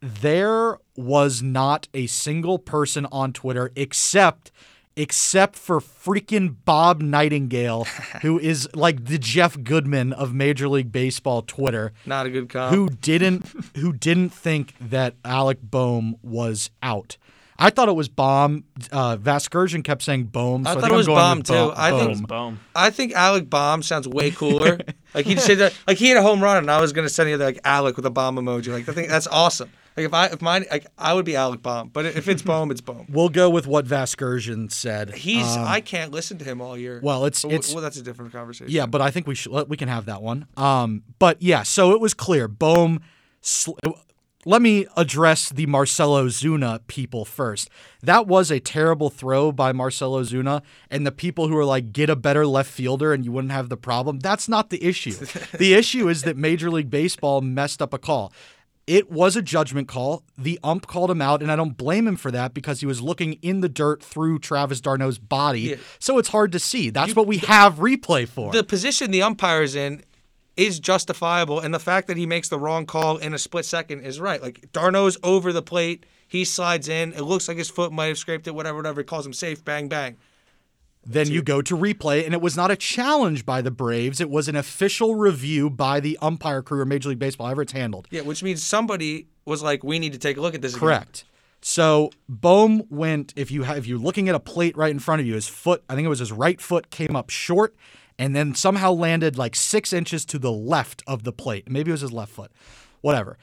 [0.00, 4.50] there was not a single person on Twitter except
[4.98, 7.84] except for freaking Bob Nightingale,
[8.22, 12.74] who is like the Jeff Goodman of Major League Baseball Twitter, Not a good comp.
[12.74, 17.18] who didn't who didn't think that Alec Bohm was out.
[17.58, 18.64] I thought it was Bomb.
[18.92, 20.64] Uh, Vasgersian kept saying Bohm.
[20.64, 21.52] So I I, thought think it was going Bohm, with too.
[21.52, 22.60] Bo- I think- Boom.
[22.74, 24.78] I think Alec Bomb sounds way cooler.
[25.14, 27.30] like he'd say that, like he had a home run, and I was gonna send
[27.30, 28.68] you like Alec with a bomb emoji.
[28.72, 29.70] Like I think that's awesome.
[29.96, 32.70] Like if I if mine like I would be Alec Bomb, but if it's Bohm,
[32.70, 33.06] it's Bohm.
[33.08, 35.14] We'll go with what Vasgersian said.
[35.14, 37.00] He's Um, I can't listen to him all year.
[37.02, 38.70] well, it's But it's well, that's a different conversation.
[38.70, 40.46] Yeah, but I think we should we can have that one.
[40.58, 42.46] Um, but yeah, so it was clear.
[42.46, 43.00] Bohm.
[43.40, 43.78] Sl-
[44.46, 47.68] let me address the Marcell Ozuna people first.
[48.02, 52.08] That was a terrible throw by Marcell Ozuna, and the people who are like, "Get
[52.08, 55.12] a better left fielder, and you wouldn't have the problem." That's not the issue.
[55.58, 58.32] the issue is that Major League Baseball messed up a call.
[58.86, 60.22] It was a judgment call.
[60.38, 63.02] The ump called him out, and I don't blame him for that because he was
[63.02, 65.76] looking in the dirt through Travis d'Arnaud's body, Yeah.
[65.98, 66.90] so it's hard to see.
[66.90, 68.52] That's what we have replay for.
[68.52, 70.04] the position the umpire's in
[70.56, 74.00] is justifiable, and the fact that he makes the wrong call in a split second
[74.00, 74.40] is right.
[74.40, 77.12] Like d'Arnaud's over the plate, he slides in.
[77.12, 78.54] It looks like his foot might have scraped it.
[78.54, 79.00] Whatever, whatever.
[79.00, 79.64] He calls him safe.
[79.64, 80.16] Bang, bang.
[81.08, 84.20] Then you go to replay, and it was not a challenge by the Braves.
[84.20, 87.72] It was an official review by the umpire crew or Major League Baseball, however it's
[87.72, 88.08] handled.
[88.10, 90.80] Yeah, which means somebody was like, "We need to take a look at this." again."
[90.80, 91.24] Correct.
[91.60, 93.32] So Bohm went.
[93.36, 95.46] If you have, if you're looking at a plate right in front of you, his
[95.46, 97.76] foot, I think it was his right foot, came up short,
[98.18, 101.70] and then somehow landed like six inches to the left of the plate.
[101.70, 102.52] Maybe it was his left foot.
[103.00, 103.38] Whatever.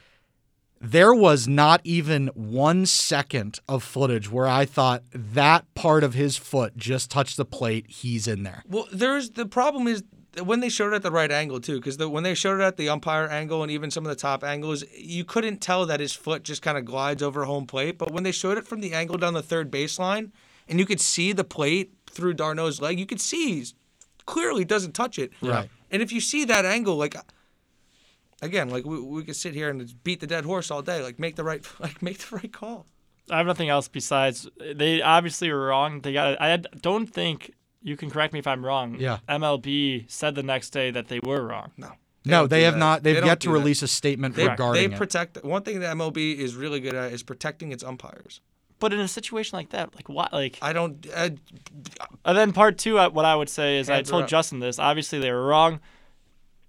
[0.81, 6.35] There was not even one second of footage where I thought that part of his
[6.35, 7.85] foot just touched the plate.
[7.87, 8.63] He's in there.
[8.67, 10.03] Well, there's the problem is
[10.41, 12.63] when they showed it at the right angle too, because the, when they showed it
[12.63, 15.99] at the umpire angle and even some of the top angles, you couldn't tell that
[15.99, 17.97] his foot just kind of glides over home plate.
[17.97, 20.31] But when they showed it from the angle down the third baseline,
[20.67, 23.65] and you could see the plate through d'Arnaud's leg, you could see
[24.25, 25.31] clearly doesn't touch it.
[25.41, 25.69] Right.
[25.91, 27.15] And if you see that angle, like
[28.41, 31.01] again, like we, we could sit here and beat the dead horse all day.
[31.01, 32.85] Like make the right, like make the right call.
[33.29, 36.01] I have nothing else besides they obviously were wrong.
[36.01, 36.41] They got.
[36.41, 38.95] I don't think you can correct me if I'm wrong.
[38.99, 39.19] Yeah.
[39.29, 41.71] MLB said the next day that they were wrong.
[41.77, 41.91] No.
[42.25, 42.79] no, they have that.
[42.79, 43.03] not.
[43.03, 43.59] They They've don't yet to do that.
[43.59, 44.97] release a statement They, regarding they it.
[44.97, 48.41] protect one thing that MLB is really good at is protecting its umpires.
[48.83, 51.07] But in a situation like that, like what, like, I don't.
[51.13, 51.29] Uh,
[52.25, 54.27] and then part two, uh, what I would say is, I told.
[54.27, 54.77] Justin this.
[54.77, 55.79] Obviously, they were wrong.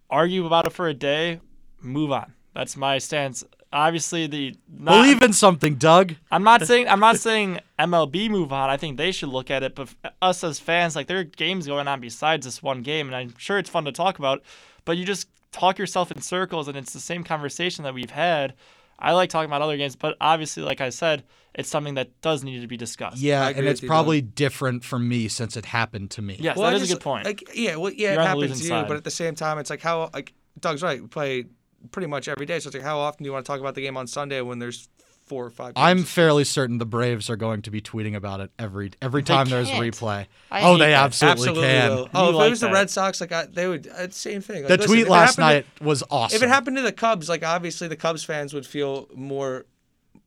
[0.08, 1.40] Argue about it for a day,
[1.80, 2.32] move on.
[2.54, 3.42] That's my stance.
[3.72, 6.14] Obviously, the not, Believe in something, Doug.
[6.30, 8.70] I'm not saying I'm not saying MLB move on.
[8.70, 9.74] I think they should look at it.
[9.74, 9.88] But
[10.22, 13.34] us as fans, like there are games going on besides this one game, and I'm
[13.38, 14.44] sure it's fun to talk about.
[14.84, 18.54] But you just talk yourself in circles, and it's the same conversation that we've had.
[19.00, 21.24] I like talking about other games, but obviously, like I said,
[21.54, 23.18] it's something that does need to be discussed.
[23.18, 26.36] Yeah, and it's with you, probably different for me since it happened to me.
[26.40, 27.24] Yes, well, that I is a good point.
[27.24, 28.88] Like, yeah, well, yeah, You're it on happens to you, side.
[28.88, 31.00] but at the same time, it's like how like Doug's right.
[31.00, 31.44] We play
[31.92, 33.74] pretty much every day, so it's like how often do you want to talk about
[33.74, 34.88] the game on Sunday when there's
[35.26, 35.74] four or five?
[35.74, 35.84] Games?
[35.84, 39.48] I'm fairly certain the Braves are going to be tweeting about it every every time
[39.48, 40.26] there's a replay.
[40.50, 41.04] I oh, they that.
[41.04, 41.90] absolutely, absolutely can.
[41.90, 42.08] will.
[42.14, 42.70] Oh, if like it was the.
[42.70, 43.86] Red Sox, like I, they would.
[43.86, 44.62] It's the same thing.
[44.64, 46.36] Like, The listen, tweet last happened night was awesome.
[46.36, 49.66] if it happened to the Cubs, like obviously the Cubs fans would feel more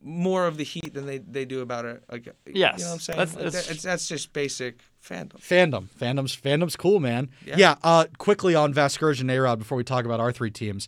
[0.01, 2.03] more of the heat than they, they do about it.
[2.11, 3.17] Like, Yes, you know what I'm saying?
[3.19, 5.37] that's- Like, that's- that- that's just basic fandom.
[5.39, 5.87] Fandom.
[5.99, 7.29] Fandom's fandom's cool, man.
[7.45, 7.55] Yeah.
[7.57, 7.75] Yeah.
[7.83, 10.87] uh, quickly on Vasgersian and A-Rod before we talk about our three teams.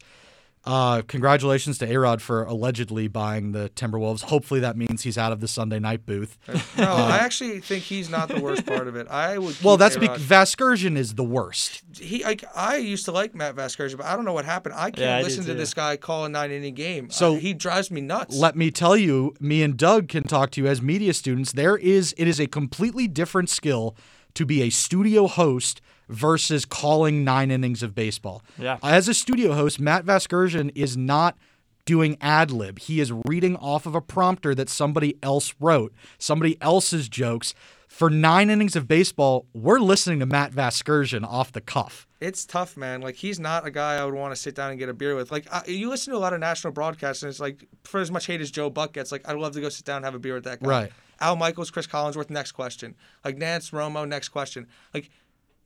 [0.69, 4.21] Uh, congratulations to A-Rod for allegedly buying the Timberwolves.
[4.21, 6.38] Hopefully that means he's out of the Sunday night booth.
[6.77, 9.08] No, I actually think he's not the worst part of it.
[9.08, 9.55] I would.
[9.63, 10.19] Well, that's A-Rod.
[10.19, 11.82] because Vasgersian is the worst.
[11.97, 12.23] he.
[12.23, 14.75] Like, I used to like Matt Vasgersian, but I don't know what happened.
[14.77, 17.10] I can't Yeah, I listen to this guy call a nine inning game.
[17.10, 18.36] So- Uh, he drives me nuts.
[18.38, 21.51] Let me tell you, me and Doug can talk to you as media students.
[21.53, 23.95] There is it is a completely different skill
[24.36, 28.43] to be a studio host versus calling nine innings of baseball.
[28.58, 28.78] Yeah.
[28.84, 31.38] As a studio host, Matt Vasgersian is not
[31.86, 32.80] doing ad lib.
[32.80, 37.54] He is reading off of a prompter that somebody else wrote, somebody else's jokes.
[37.88, 42.06] For nine innings of baseball, we're listening to Matt Vasgersian off the cuff.
[42.22, 43.02] it's tough, man.
[43.02, 45.15] Like he's not a guy I would want to sit down and get a beer
[45.15, 45.32] with.
[45.32, 48.12] Like I, you listen to a lot of national broadcasts, and it's like for as
[48.12, 50.13] much hate as Joe Buck gets, like I'd love to go sit down and have
[50.13, 50.69] a beer with that guy.
[50.69, 50.91] Right.
[51.22, 52.30] Al Michaels, Cris Collinsworth.
[52.30, 52.95] Next question.
[53.26, 54.08] Like Nantz Romo.
[54.08, 54.67] Next question.
[54.93, 55.10] Like,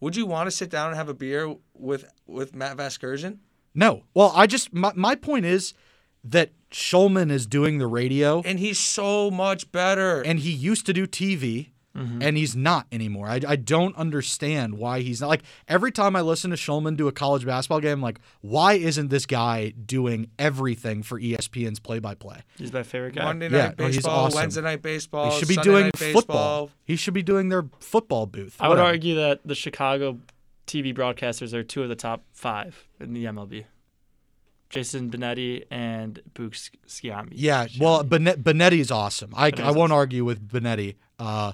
[0.04, 3.38] would you want to sit down and have a beer with with Matt Vasgersian?
[3.74, 4.04] No.
[4.14, 5.74] Well, I just my, my point is
[6.26, 10.22] that Shulman is doing the radio And he's so much better.
[10.22, 13.28] and he used to do TV and he's not anymore.
[13.28, 17.08] I, I don't understand why he's not like every time I listen to Shulman do
[17.08, 22.00] a college basketball game, I'm like, why isn't this guy doing everything for ESPN's play
[22.00, 22.40] by play?
[22.58, 23.26] He's my favorite guy.
[23.26, 24.40] Monday Yeah, night he's baseball, awesome.
[24.40, 25.32] Wednesday night baseball.
[25.32, 26.72] He should be Sunday doing football.
[26.84, 28.58] He should be doing their football booth.
[28.60, 28.88] I would Whatever.
[28.88, 30.18] argue that the Chicago
[30.66, 33.66] TV broadcasters are two of the top five in the MLB.
[34.70, 36.54] Jason Benetti and Boog
[36.88, 37.34] Sciambi.
[37.34, 39.32] Yeah, well, Benet- Benetti's awesome.
[39.36, 40.96] I, I won't argue with Benetti.
[41.20, 41.52] Uh,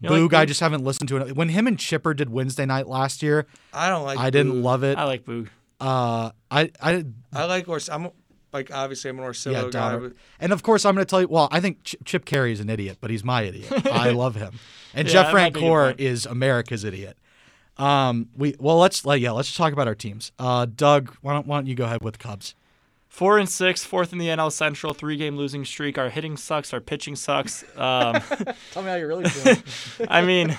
[0.00, 1.36] You like Boog, I just haven't listened to it.
[1.36, 4.18] When him and Chipper did Wednesday night last year, I don't like.
[4.18, 4.62] I didn't Boog.
[4.62, 4.98] love it.
[4.98, 5.48] I like Boog.
[5.80, 7.88] Uh, I, I, I like Ors.
[7.88, 8.10] I'm
[8.52, 9.96] like obviously I'm an Orsillo yeah, guy.
[9.96, 11.28] But And of course, I'm going to tell you.
[11.28, 13.70] Well, I think Ch- Chip Caray is an idiot, but he's my idiot.
[13.86, 14.58] I love him.
[14.94, 17.16] And Yeah, Jeff that might be a good Francoeur is America's idiot.
[17.78, 20.32] Um, we well, let's like yeah, let's talk about our teams.
[20.38, 22.54] Uh, Doug, why don't why don't you go ahead with Cubs?
[23.16, 25.96] Four and six, fourth in the NL Central, three game losing streak.
[25.96, 27.64] Our hitting sucks, our pitching sucks.
[27.74, 28.20] Um,
[28.72, 29.62] Tell me how you're really feeling.
[30.10, 30.54] I mean,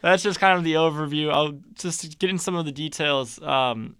[0.00, 1.30] that's just kind of the overview.
[1.30, 3.40] I'll just get in some of the details.
[3.40, 3.94] Um,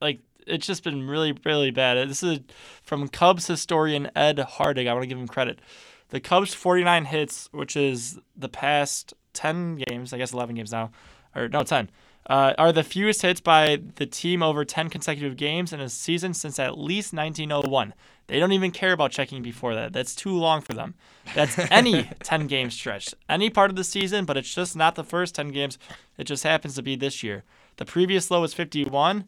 [0.00, 2.08] like it's just been really, really bad.
[2.08, 2.40] This is
[2.82, 4.88] from Cubs historian Ed Harding.
[4.88, 5.60] I want to give him credit.
[6.08, 10.90] The Cubs' 49 hits, which is the past 10 games, I guess 11 games now,
[11.36, 11.88] or no, 10,
[12.28, 16.34] uh, are the fewest hits by the team over 10 consecutive games in a season
[16.34, 17.94] since at least 1901.
[18.26, 19.94] They don't even care about checking before that.
[19.94, 20.94] That's too long for them.
[21.34, 25.04] That's any 10 game stretch, any part of the season, but it's just not the
[25.04, 25.78] first 10 games.
[26.18, 27.44] It just happens to be this year.
[27.78, 29.24] The previous low was 51,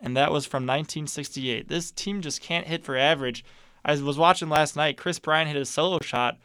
[0.00, 1.68] and that was from 1968.
[1.68, 3.44] This team just can't hit for average.
[3.84, 4.96] I was watching last night.
[4.96, 6.36] Kris Bryant hit his solo shot.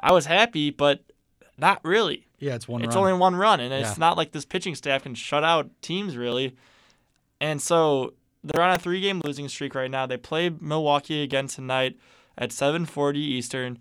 [0.00, 1.00] I was happy, but
[1.62, 2.26] not really.
[2.38, 2.82] yeah, it's one.
[2.82, 3.04] It's run.
[3.04, 3.94] only one run, and it's Yeah.
[3.98, 6.54] not like this pitching staff can shut out teams really.
[7.40, 8.12] And so
[8.44, 10.04] they're on a three-game losing streak right now.
[10.06, 11.96] They play Milwaukee again tonight
[12.36, 13.78] at 7:40 Eastern.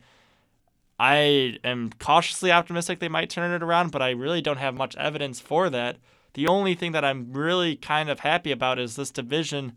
[1.00, 4.96] I am cautiously optimistic they might turn it around, but I really don't have much
[4.98, 5.98] evidence for that.
[6.34, 9.74] The only thing that I'm really kind of happy about is this division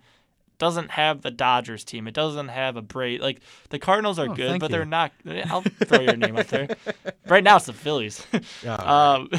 [0.64, 2.08] doesn't have the Dodgers team.
[2.08, 3.18] It doesn't have a Bray.
[3.18, 4.76] Like the Cardinals are Oh, good, but you.
[4.76, 5.12] they're not.
[5.46, 6.68] I'll throw your name up there.
[7.26, 8.26] Right now it's the Phillies.
[8.62, 8.74] Yeah.
[8.76, 9.30] Um,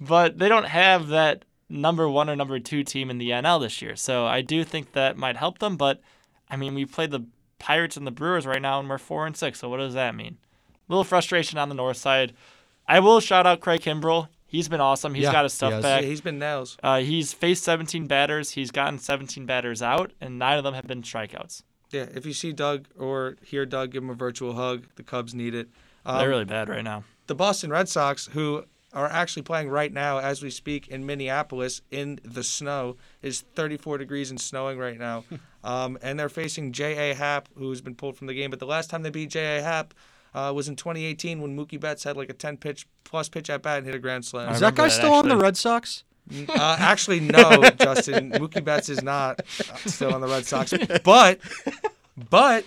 [0.00, 3.80] but they don't have that number one or number two team in the NL this
[3.82, 3.96] year.
[3.96, 5.76] So I do think that might help them.
[5.76, 6.00] But
[6.48, 7.26] I mean, we played the
[7.58, 9.58] Pirates and the Brewers right now, and we're four and six.
[9.60, 10.38] So what does that mean?
[10.88, 12.32] A little frustration on the north side.
[12.88, 14.28] I will shout out Craig Kimbrel.
[14.50, 15.14] He's been awesome.
[15.14, 15.84] He's Yeah, got his he stuff has.
[15.84, 16.04] yeah, back.
[16.04, 16.76] he's been nails.
[16.82, 18.50] Uh, he's faced 17 batters.
[18.50, 21.62] He's gotten 17 batters out, and nine of them have been strikeouts.
[21.92, 24.86] Yeah, if you see Doug or hear Doug, give him a virtual hug.
[24.96, 25.68] The Cubs need it.
[26.04, 27.04] Um, They're really bad right now.
[27.28, 31.80] the Boston Red Sox, who are actually playing right now as we speak in Minneapolis
[31.92, 35.22] in the snow, is 34 degrees and snowing right now.
[35.64, 37.14] um, and they're facing J.A.
[37.14, 38.50] Happ, who's been pulled from the game.
[38.50, 39.62] But the last time they beat J.A.
[39.62, 39.94] Happ
[40.34, 43.62] uh, was in 2018 when Mookie Betts had like a 10 pitch plus pitch at
[43.62, 44.52] bat and hit a grand slam.
[44.52, 45.36] Is that guy that, still on the.
[45.36, 46.04] Red Sox?
[46.48, 48.30] Uh, actually, no, Justin.
[48.32, 51.40] Mookie Betts is not uh, still on the Red Sox, but
[52.28, 52.64] but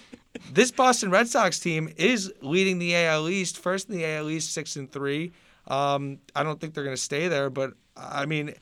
[0.51, 4.53] this Boston Red Sox team is leading the AL East, first in the AL East,
[4.53, 5.31] six and three.
[5.67, 8.53] Um, I don't think they're going to stay there, but I mean,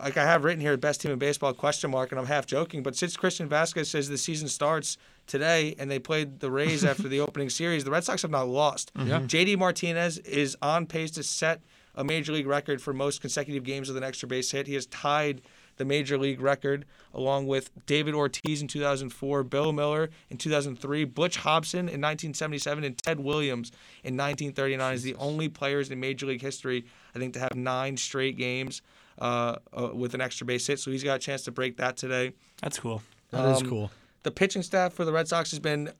[0.00, 2.82] like I have written here, best team in baseball question mark, and I'm half joking.
[2.82, 7.08] But since Christian Vázquez says the season starts today, and they played the Rays after
[7.08, 8.92] the opening series, the Red Sox have not lost.
[8.96, 9.20] Yeah.
[9.20, 11.60] JD Martinez is on pace to set
[11.96, 14.66] a major league record for most consecutive games with an extra base hit.
[14.66, 15.42] He has tied
[15.76, 21.36] the major league record, along with David Ortiz in 2004, Bill Mueller in 2003, Butch
[21.38, 23.70] Hobson in 1977, and Ted Williams
[24.04, 26.84] in 1939 is the only players in Major League history,
[27.14, 28.82] I think, to have nine straight games
[29.18, 30.78] uh, uh, with an extra base hit.
[30.80, 32.32] So he's got a chance to break that today.
[32.60, 33.02] That's cool.
[33.30, 33.90] That is Um, cool.
[34.24, 35.90] The pitching staff for the Red Sox has been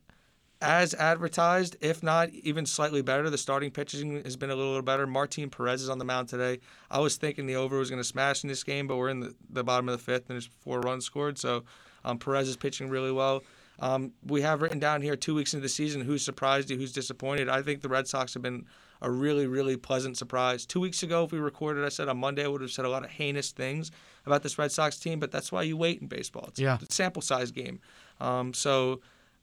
[0.60, 3.28] as advertised, if not even slightly better.
[3.28, 5.06] The starting pitching has been a little bit better.
[5.06, 6.58] Martin Perez is on the mound today.
[6.90, 9.20] I was thinking the over was going to smash in this game, but we're in
[9.20, 11.38] the, the bottom of the fifth and there's four runs scored.
[11.38, 11.64] So
[12.04, 13.42] um, Perez is pitching really well.
[13.80, 16.92] Um, we have written down here two weeks into the season who's surprised you, who's
[16.92, 17.48] disappointed.
[17.48, 18.64] I think the Red Sox have been
[19.02, 20.64] a really, really pleasant surprise.
[20.64, 22.88] Two weeks ago, if we recorded, I said on Monday I would have said a
[22.88, 23.90] lot of heinous things
[24.24, 26.46] about this Red Sox team, but that's why you wait in baseball.
[26.48, 26.78] It's Yeah.
[26.80, 27.80] a sample size game.
[28.20, 29.00] Um, so,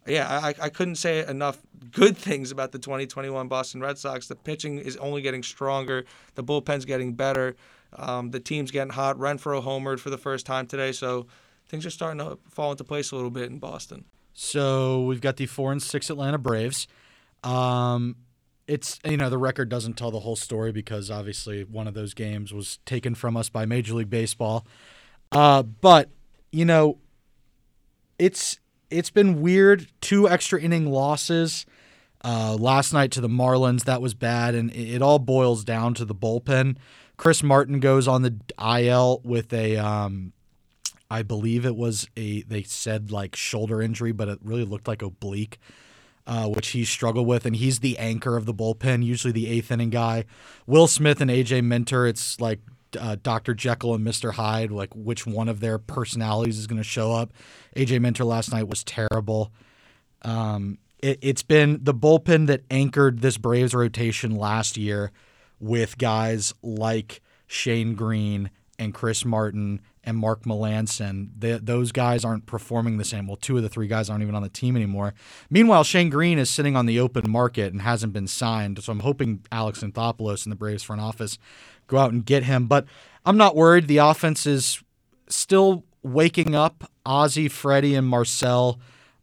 [0.07, 1.60] yeah, I, I couldn't say enough
[1.91, 4.27] good things about the 2021 Boston Red Sox.
[4.27, 6.05] The pitching is only getting stronger.
[6.36, 7.55] The bullpen's getting better.
[7.93, 9.17] Um, the team's getting hot.
[9.17, 11.27] Renfroe homered for the first time today, so
[11.67, 14.05] things are starting to fall into place a little bit in Boston.
[14.34, 16.88] So we've got the four and six Atlanta Braves.
[17.43, 18.15] Um,
[18.67, 22.13] it's you know the record doesn't tell the whole story because obviously one of those
[22.13, 24.65] games was taken from us by Major League Baseball.
[25.31, 26.10] Uh, but
[26.51, 26.97] you know,
[28.17, 28.60] it's
[28.91, 29.88] it's been weird.
[30.01, 31.65] Two extra inning losses.
[32.23, 36.06] Uh, last night to the Marlins, that was bad, and it, all boils down to
[36.06, 36.77] the bullpen.
[37.17, 40.34] Chris Martin goes on the IL with a um,
[41.10, 45.01] I believe it was a they said like shoulder injury, but it really looked like
[45.01, 45.60] oblique,
[46.27, 49.71] uh, which he struggled with, and he's the anchor of the bullpen, usually the eighth
[49.71, 50.25] inning guy.
[50.67, 52.60] Will Smith and AJ Minter, it's like
[52.99, 53.54] uh, Dr.
[53.54, 54.34] Jekyll and Mr.
[54.34, 57.32] Hyde, like which one of their personalities is going to show up.
[57.75, 59.51] AJ Minter last night was terrible.
[60.23, 65.12] Um, it, it's been the bullpen that anchored this Braves rotation last year
[65.60, 68.49] with guys like Shane Greene
[68.80, 71.30] and Chris Martin and Mark Melancon.
[71.38, 73.28] They, those guys aren't performing the same.
[73.28, 75.14] Well, two of the three guys aren't even on the team anymore.
[75.50, 78.84] Meanwhile, Shane Greene is sitting on the open market and hasn't been signed.
[78.84, 81.38] So I'm hoping Alex Anthopoulos and the Braves front office
[81.88, 82.68] go out and get him.
[82.68, 82.86] But
[83.26, 83.88] I'm not worried.
[83.88, 84.82] The offense is
[85.28, 86.90] still waking up.
[87.06, 88.80] Ozzy, Freddie, and Marcell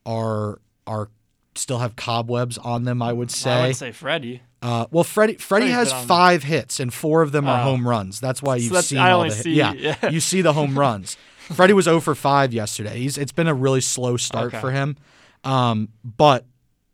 [0.07, 1.11] are are
[1.55, 3.03] still have cobwebs on them.
[3.03, 3.51] I would say.
[3.51, 4.43] I would say Freddie.
[4.61, 7.65] Uh, well, Freddie Freddie has five hits and four of them are Oh.
[7.65, 8.19] home runs.
[8.21, 10.11] That's why you've that's- seen I all the see- yeah, yeah.
[10.11, 11.17] you see the home runs.
[11.55, 12.99] Freddie was 0 for 5 yesterday.
[12.99, 14.61] He's it's been a really slow start Okay.
[14.61, 14.97] for him.
[15.45, 16.45] Um, but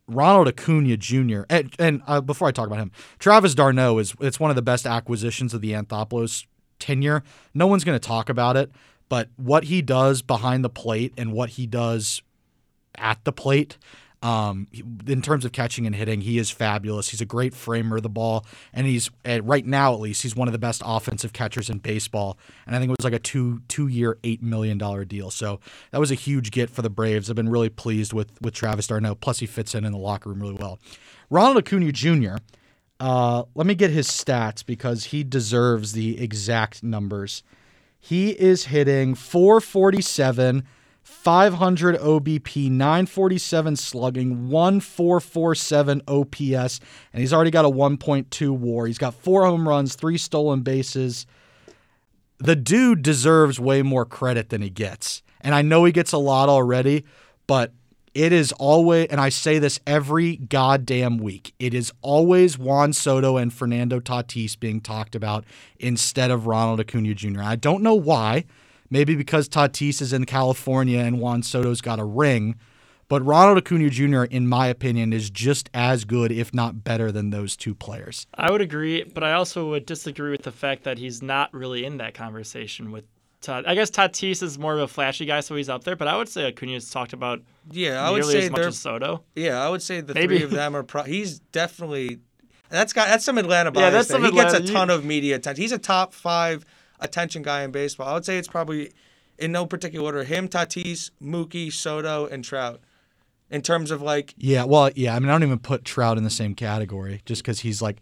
[0.07, 1.43] Ronald Acuna Jr.
[1.49, 4.63] and, and uh, before I talk about him, Travis d'Arnaud is it's one of the
[4.63, 6.45] best acquisitions of the Anthopoulos
[6.79, 7.23] tenure.
[7.55, 8.71] No one's going to talk about it,
[9.09, 12.21] but what he does behind the plate and what he does
[12.97, 13.79] at the plate.
[14.25, 14.69] Um,
[15.07, 17.11] in terms of catching and hitting, he is fabulous.
[17.11, 20.49] He's a great framer of the ball, and he's right now at least he's one
[20.49, 22.39] of the best offensive catchers in baseball.
[22.67, 25.31] And I think it was like a two two year eight million dollar deal.
[25.31, 25.61] So
[25.91, 27.29] that was a huge get for the Braves.
[27.29, 29.17] I've been really pleased with with Travis d'Arnaud.
[29.17, 30.79] Plus he fits in in the locker room really well.
[31.29, 32.37] Ronald Acuna Jr.
[33.01, 37.43] Uh, let me get his stats because he deserves the exact numbers.
[38.01, 40.65] He is hitting 447,
[41.05, 46.81] 500 OBP, 947 slugging, 1447 OPS,
[47.13, 48.87] and he's already got a 1.2 war.
[48.87, 51.27] He's got four home runs, three stolen bases.
[52.39, 55.23] The dude deserves way more credit than he gets.
[55.43, 57.05] And I know he gets a lot already,
[57.47, 57.73] but
[58.15, 63.37] it is always, and I say this every goddamn week, it is always Juan Soto
[63.37, 65.45] and Fernando Tatis being talked about
[65.79, 67.43] instead of Ronald Acuna Jr.
[67.43, 68.45] I don't know why.
[68.95, 72.55] Maybe because Tatis is in California and Juan Soto's got a ring.
[73.09, 77.31] But Ronald Acuna Jr., in my opinion, is just as good, if not better, than
[77.31, 78.29] those two players.
[78.37, 81.85] I would agree, but I also would disagree with the fact that he's not really
[81.85, 83.05] in that conversation with
[83.41, 83.65] Todd.
[83.67, 85.97] I guess Tatis is more of a flashy guy, so he's up there.
[85.97, 88.79] But I would say Acuna's talked about Yeah, I would nearly say as much as
[88.79, 89.25] Soto.
[89.35, 90.37] Yeah, I would say the Maybe.
[90.37, 90.85] three of them are.
[90.85, 92.21] Pro- he's definitely.
[92.71, 93.83] That's got that's some Atlanta bias.
[93.83, 94.19] Yeah, that's there.
[94.23, 95.61] some he gets a Atlanta- ton of media attention.
[95.61, 96.65] He's a top five
[97.01, 98.09] attention guy in baseball.
[98.09, 98.93] I would say it's probably
[99.39, 102.81] in no particular order: him, Tatis, Mookie, Soto, and Trout.
[103.51, 105.15] In terms of like, Yeah, well, yeah.
[105.15, 107.99] I mean, I don't even put Trout in the same category just because he's like,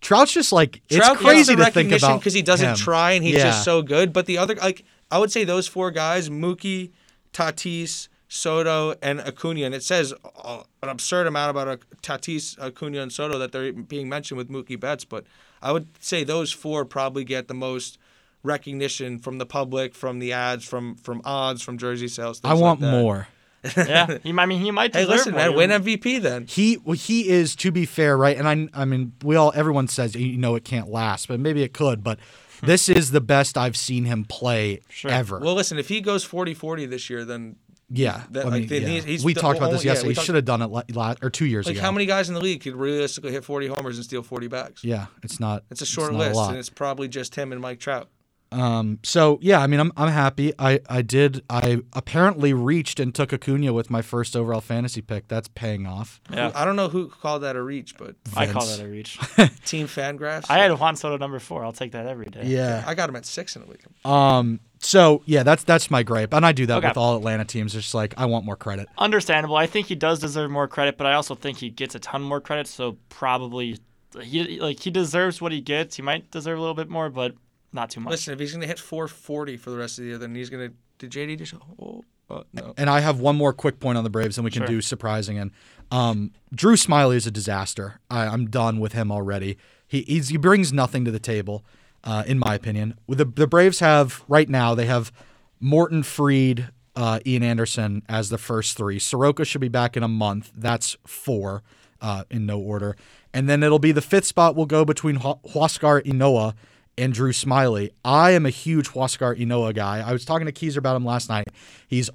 [0.00, 2.76] Trout's just like it's Trout crazy to think recognition about because he doesn't him.
[2.76, 3.44] try and he's Yeah.
[3.44, 4.12] just so good.
[4.12, 6.90] But the other, like, I would say those four guys: Mookie,
[7.32, 9.62] Tatis, Soto, and Acuna.
[9.66, 13.72] And it says uh, an absurd amount about uh, Tatis, Acuna, and Soto that they're
[13.72, 15.04] being mentioned with Mookie Betts.
[15.04, 15.24] But
[15.62, 17.98] I would say those four probably get the most
[18.42, 22.40] recognition from the public, from the ads, from from odds, from jersey sales.
[22.44, 23.00] I want like that.
[23.00, 23.28] more.
[23.76, 24.94] Yeah, he, I mean, he might.
[24.94, 26.46] Hey, Deserve listen, man, win MVP then.
[26.46, 28.36] He well, he is to be fair, right?
[28.36, 31.64] And I I mean, we all everyone says you know it can't last, but maybe
[31.64, 32.04] it could.
[32.04, 32.18] But
[32.60, 32.66] hmm.
[32.66, 35.10] this is the best I've seen him play Sure.
[35.10, 35.40] ever.
[35.40, 37.56] Well, listen, if he goes 40-40 this year, then
[37.90, 38.88] yeah, that- I mean, then yeah.
[38.88, 40.08] he's- he's we talked about this only- yeah, yesterday.
[40.08, 41.82] we he talked- should have done it la- la- or two years like ago.
[41.82, 44.84] how many guys in the league could realistically hit 40 homers and steal 40 bags?
[44.84, 45.64] Yeah, it's not.
[45.70, 46.50] It's a short not list, lot.
[46.50, 48.08] and it's probably just him and Mike Trout.
[48.50, 50.52] Um, so yeah, I mean, I'm I'm happy.
[50.58, 51.42] I I did.
[51.50, 55.28] I apparently reached and took Acuna with my first overall fantasy pick.
[55.28, 56.20] That's paying off.
[56.32, 59.18] Yeah, I don't know who called that a reach, but I call that a reach.
[59.66, 60.46] Team Fangraphs.
[60.48, 61.64] I had Juan Soto number four.
[61.64, 62.42] I'll take that every day.
[62.44, 62.84] Yeah.
[62.86, 63.80] I got him at six in a week.
[64.04, 64.60] Um.
[64.80, 66.88] So yeah, that's that's my gripe, and I do that Okay.
[66.88, 67.74] with all Atlanta teams.
[67.74, 68.88] It's just like I want more credit.
[68.96, 69.56] Understandable.
[69.56, 72.22] I think he does deserve more credit, but I also think he gets a ton
[72.22, 72.68] more credit.
[72.68, 73.78] So probably
[74.22, 75.96] he like he deserves what he gets.
[75.96, 77.34] He might deserve a little bit more, but
[77.72, 78.10] not too much.
[78.12, 80.50] Listen, if he's going to hit 440 for the rest of the year, then he's
[80.50, 80.74] going to.
[80.98, 81.54] Did JD just?
[81.80, 82.74] Oh, uh, no.
[82.76, 84.66] And I have one more quick point on the Braves, and we can Sure.
[84.66, 85.38] do surprising.
[85.38, 85.50] And
[85.90, 88.00] um, Drew Smyly is a disaster.
[88.10, 89.56] I, I'm done with him already.
[89.86, 91.64] He he's, he brings nothing to the table,
[92.04, 92.94] uh, in my opinion.
[93.08, 95.12] The the Braves have right now they have
[95.60, 98.98] Morton Fried, uh, Ian Anderson as the first three.
[98.98, 100.50] Soroka should be back in a month.
[100.54, 101.62] That's four
[102.00, 102.96] uh, in no order.
[103.32, 106.54] And then it'll be the fifth spot will go between Hu- Huascar Ynoa
[106.98, 107.90] and Drew Smyly.
[108.04, 110.00] I am a huge Huascar Ynoa guy.
[110.06, 111.46] I was talking to Keezer about him last night.
[111.86, 112.10] He's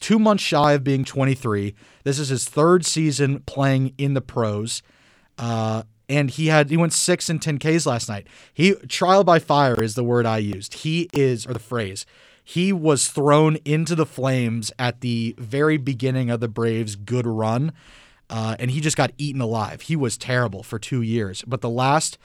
[0.00, 1.74] two months shy of being 23.
[2.04, 4.82] This is his third season playing in the pros.
[5.38, 8.26] Uh, and he had he went six and 10 Ks last night.
[8.52, 10.74] He trial by fire is the word I used.
[10.74, 12.06] He is or the phrase.
[12.42, 17.72] He was thrown into the flames at the very beginning of the Braves' good run,
[18.30, 19.82] uh, and he just got eaten alive.
[19.82, 22.16] He was terrible for two years, but the last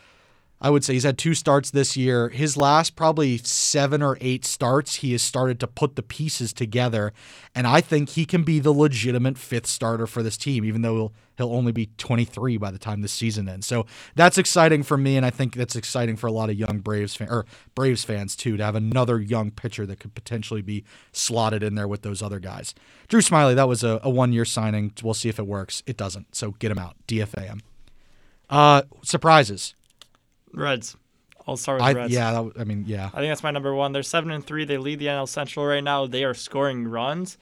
[0.64, 2.30] I would say he's had two starts this year.
[2.30, 7.12] His last probably seven or eight starts, he has started to put the pieces together,
[7.54, 10.96] and I think he can be the legitimate fifth starter for this team, even though
[10.96, 13.68] he'll he'll only be 23 by the time this season ends.
[13.68, 13.86] So
[14.16, 17.14] that's exciting for me, and I think that's exciting for a lot of young Braves
[17.14, 17.46] fan or
[17.76, 21.90] Braves fans too to have another young pitcher that could potentially be slotted in there
[21.90, 22.74] with those other guys.
[23.10, 24.94] Drew Smyly, that was a, a one year signing.
[25.04, 25.84] We'll see if it works.
[25.86, 26.96] It doesn't, so get him out.
[27.06, 27.62] DFA him.
[28.50, 29.76] Uh, surprises.
[30.54, 30.96] Reds.
[31.48, 32.14] I'll start with I, Reds.
[32.14, 33.08] yeah, that, I mean, yeah.
[33.14, 33.92] I think that's my number one.
[33.92, 34.64] They're seven and three.
[34.66, 36.06] They lead the NL Central right now.
[36.06, 37.38] They are scoring runs.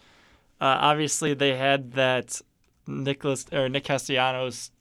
[0.59, 2.41] Uh, obviously, they had that
[2.87, 4.71] Nicholas or Nick Castellanos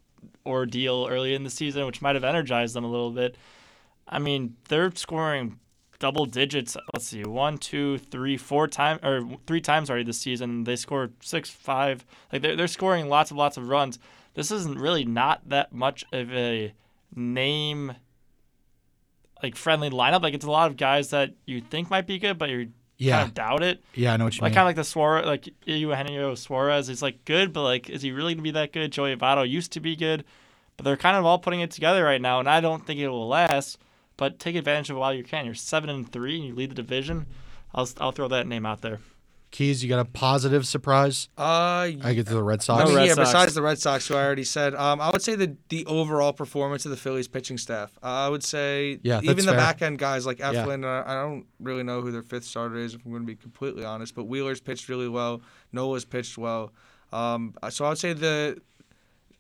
[0.47, 3.37] ordeal early in the season, which might have energized them a little bit.
[4.09, 5.59] I mean, they're scoring
[5.99, 6.77] double digits.
[6.93, 10.65] Let's see, one, two, three, four times or three times already this season.
[10.65, 12.05] They scored six, five.
[12.33, 13.99] Like they're they're scoring lots of lots of runs.
[14.35, 16.73] This isn't really not that much of a
[17.15, 17.95] name
[19.43, 20.23] like friendly lineup.
[20.23, 23.19] Like it's a lot of guys that you think might be good, but you Yeah.
[23.19, 23.83] kind of doubt it.
[23.95, 24.45] Yeah, I know what you mean.
[24.45, 24.55] Like mean.
[24.57, 26.87] kind of like the Suarez, like Eugenio Suarez.
[26.89, 28.93] He's like good, but like is he really gonna be that good?
[28.93, 30.25] Joey Votto used to be good,
[30.77, 33.09] but they're kind of all putting it together right now, and I don't think it
[33.09, 33.79] will last.
[34.17, 35.47] But take advantage of it while you can.
[35.47, 37.27] You're seven and three, and you lead the division.
[37.75, 39.01] I'll I'll throw that name out there.
[39.51, 41.29] Keys, you got a positive surprise?
[41.37, 42.85] Uh, I get to the Red I Sox.
[42.87, 43.15] mean, Red yeah.
[43.15, 43.29] Sox.
[43.31, 46.33] Besides the Red Sox, who I already said, um, I would say the the overall
[46.33, 47.91] performance of the Phillies pitching staff.
[48.03, 49.57] Uh, I would say Yeah, even the fair.
[49.57, 50.53] back end guys like Yeah.
[50.53, 50.85] Eflin.
[50.85, 53.35] Uh, I don't really know who their fifth starter is, if I'm going to be
[53.37, 54.15] completely honest.
[54.15, 55.43] But Wheeler's pitched really well.
[55.73, 56.73] Nola's pitched well.
[57.13, 58.61] Um, so I would say the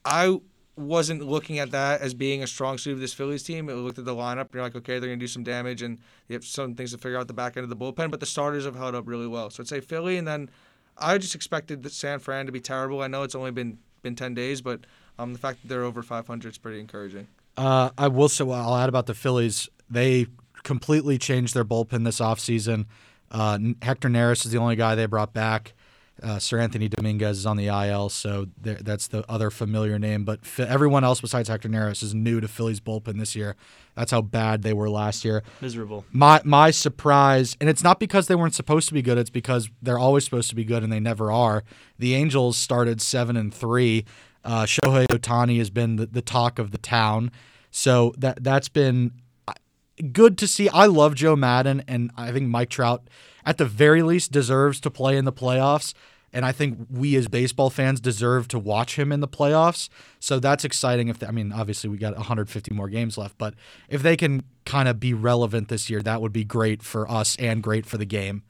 [0.05, 0.41] I
[0.77, 3.68] wasn't looking at that as being a strong suit of this Phillies team.
[3.68, 5.83] It looked at the lineup, and you're like, okay, they're going to do some damage,
[5.83, 5.99] and
[6.29, 8.11] you have some things to figure out the back end of the bullpen.
[8.11, 9.51] But the starters have held up really well.
[9.51, 10.51] So I'd say Philly, and then
[10.97, 13.03] I just expected that San Fran to be terrible.
[13.03, 14.81] I know it's only been been ten days, but
[15.18, 17.27] um, the fact that they're over 500 is pretty encouraging.
[17.57, 19.68] Uh, I will say, I'll add about the Phillies.
[19.91, 20.27] They
[20.62, 22.87] completely changed their bullpen this offseason.
[23.31, 25.75] Uh, Hector Neris is the only guy they brought back.
[26.23, 30.25] Uh, Seranthony Dominguez is on the IL, so there, that's the other familiar name.
[30.25, 33.57] But Fi- everyone else besides Hector Neris is new to Phillies bullpen this year.
[33.95, 35.43] That's how bad they were last year.
[35.61, 36.05] Miserable.
[36.12, 39.18] My my surprise, and it's not because they weren't supposed to be good.
[39.18, 41.64] It's because they're always supposed to be good, and they never are.
[41.99, 44.05] The Angels started seven and three.
[44.45, 47.31] Uh, Shohei Ohtani has been the, the talk of the town,
[47.71, 49.12] so that that's been
[49.47, 49.53] uh,
[50.12, 50.68] good to see.
[50.71, 53.03] I love Joe Maddon, and I think Mike Trout,
[53.45, 55.95] at the very least, deserves to play in the playoffs.
[56.32, 59.88] And I think we as baseball fans deserve to watch him in the playoffs.
[60.20, 61.09] So that's exciting.
[61.09, 63.55] If they, I mean, obviously we got 150 more games left, but
[63.88, 67.36] if they can kind of be relevant this year, that would be great for us
[67.36, 68.45] and great for the game.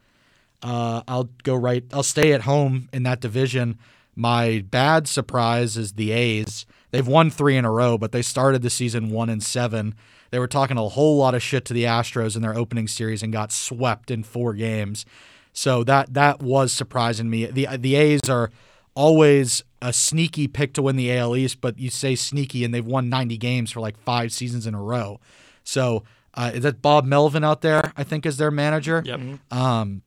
[0.62, 1.84] Uh, I'll go right.
[1.92, 3.78] I'll stay at home in that division.
[4.14, 6.66] My bad surprise is the A's.
[6.90, 9.94] They've won three in a row, but they started the season one and seven.
[10.30, 13.22] They were talking a whole lot of shit to the Astros in their opening series
[13.22, 15.04] and got swept in four games.
[15.52, 17.46] So that that was surprising me.
[17.46, 18.50] the The A's are
[18.94, 22.84] always a sneaky pick to win the AL East, but you say sneaky and they've
[22.86, 25.20] won 90 games for like five seasons in a row.
[25.64, 26.02] So
[26.32, 27.92] Uh, is that Bob Melvin out there?
[27.96, 29.02] I think is their manager.
[29.04, 29.20] Yep.
[29.50, 30.02] Um,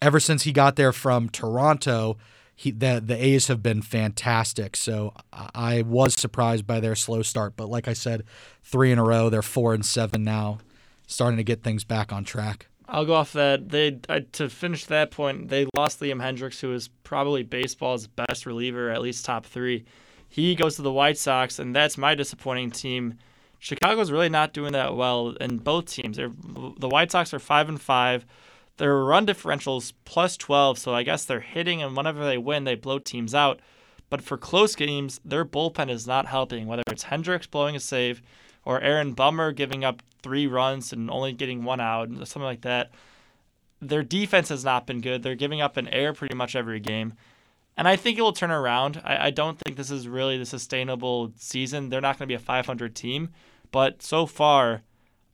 [0.00, 2.16] ever since he got there from Toronto,
[2.58, 4.76] he the the A's have been fantastic.
[4.76, 8.24] So I was surprised by their slow start, but like I said,
[8.64, 9.28] three in a row.
[9.28, 10.58] They're four and seven now,
[11.06, 12.68] starting to get things back on track.
[12.88, 13.68] I'll go off that.
[13.68, 18.46] They uh, to finish that point, they lost Liam Hendriks, who is probably baseball's best
[18.46, 19.84] reliever, at least top three.
[20.28, 23.18] He goes to the White Sox, and that's my disappointing team.
[23.58, 26.16] Chicago's really not doing that well in both teams.
[26.16, 26.32] They're,
[26.78, 28.24] the White Sox are five and five.
[28.78, 32.74] Their run differentials plus twelve, so I guess they're hitting, and whenever they win, they
[32.74, 33.60] blow teams out.
[34.08, 36.66] But for close games, their bullpen is not helping.
[36.66, 38.22] Whether it's Hendriks blowing a save,
[38.64, 42.90] or Aaron Bummer giving up three runs and only getting one out, something like that.
[43.80, 45.22] Their defense has not been good.
[45.22, 47.14] They're giving up an air pretty much every game.
[47.76, 49.02] And I think it will turn around.
[49.04, 51.90] I, I don't think this is really the sustainable season.
[51.90, 53.30] They're not going to be a 500 team,
[53.70, 54.82] but so far,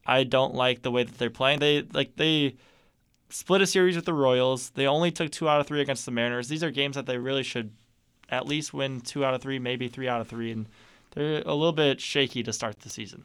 [0.05, 1.61] I don't like the way that they're playing.
[1.61, 2.57] They like they
[3.33, 4.71] split a series with the Royals.
[4.71, 6.49] They only took two out of three against the Mariners.
[6.49, 7.73] These are games that they really should
[8.29, 10.69] at least win two out of three, maybe three out of three, and
[11.13, 13.25] they're a little bit shaky to start the season.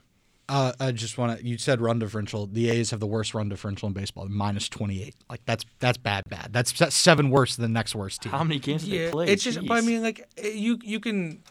[0.49, 1.45] Uh, I just want to.
[1.45, 2.47] You said run differential.
[2.47, 5.15] The A's have the worst run differential in baseball, minus twenty eight.
[5.29, 6.53] Like that's that's bad, bad.
[6.53, 8.31] That's, that's seven worse than the next worst team.
[8.31, 9.29] How many games have Yeah, they played?
[9.29, 9.65] it's just.
[9.67, 11.43] But I mean, like eh, you you can.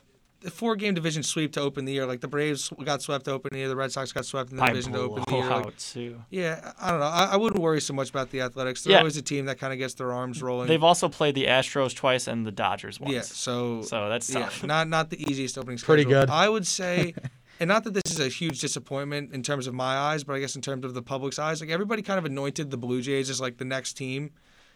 [0.47, 2.07] The four game division sweep to open the year.
[2.07, 3.69] Like the Braves got swept to open the year.
[3.69, 5.43] The Red Sox got swept in the by division to open the year.
[5.43, 6.23] blowout Like, too.
[6.31, 7.07] yeah, I don't know.
[7.07, 8.85] I, I wouldn't worry so much about the Athletics.
[8.85, 8.99] They're Yeah.
[8.99, 10.69] always a team that kind of gets their arms rolling.
[10.69, 13.13] They've also played the Astros twice and the Dodgers once.
[13.13, 15.79] yeah, so So that's yeah, not not the easiest opening.
[15.79, 16.31] Pretty good.
[16.31, 17.15] I would say,
[17.61, 20.39] and not that this is a huge disappointment in terms of my eyes, but I
[20.39, 23.31] guess in terms of the public's eyes, like everybody kind of anointed the Blue Jays
[23.31, 24.31] as like the next team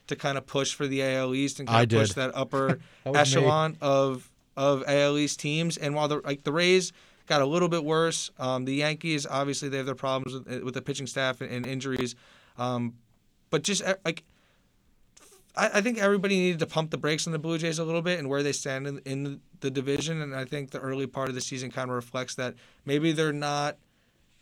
[0.09, 2.81] to kind of push for the AL East and kind I of push that upper
[3.05, 3.21] That was me.
[3.43, 5.77] echelon of of AL East teams.
[5.77, 6.93] And while the like the Rays
[7.27, 10.75] got a little bit worse, um, the Yankees obviously they have their problems with, with
[10.75, 12.15] the pitching staff and, and injuries,
[12.59, 12.95] um,
[13.51, 14.25] but just eh, like.
[15.57, 18.03] I, I think everybody needed to pump the brakes on the Blue Jays a little
[18.03, 20.23] bit and where they stand in, in the division.
[20.23, 22.55] And I think the early part of the season kind of reflects that
[22.87, 23.77] maybe they're not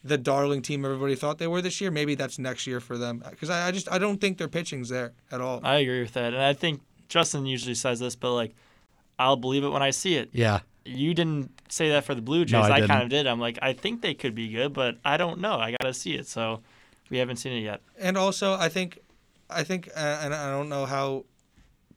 [0.04, 1.90] the darling team everybody thought they were this year.
[1.90, 4.88] Maybe that's next year for them because I, I just I don't think their pitching's
[4.88, 5.60] there at all.
[5.62, 6.34] I agree with that.
[6.34, 8.54] And I think Justin usually says this, but like,
[9.18, 10.30] I'll believe it when I see it.
[10.32, 12.52] Yeah, You didn't say that for the Blue Jays.
[12.52, 12.88] No, I I, didn't.
[12.90, 13.26] kind of did.
[13.26, 15.58] I'm like, I think they could be good, but I don't know.
[15.58, 16.26] I got to see it.
[16.26, 16.62] So
[17.10, 17.80] we haven't seen it yet.
[17.98, 18.98] And also, I think,
[19.50, 21.24] I think, uh, and I don't know how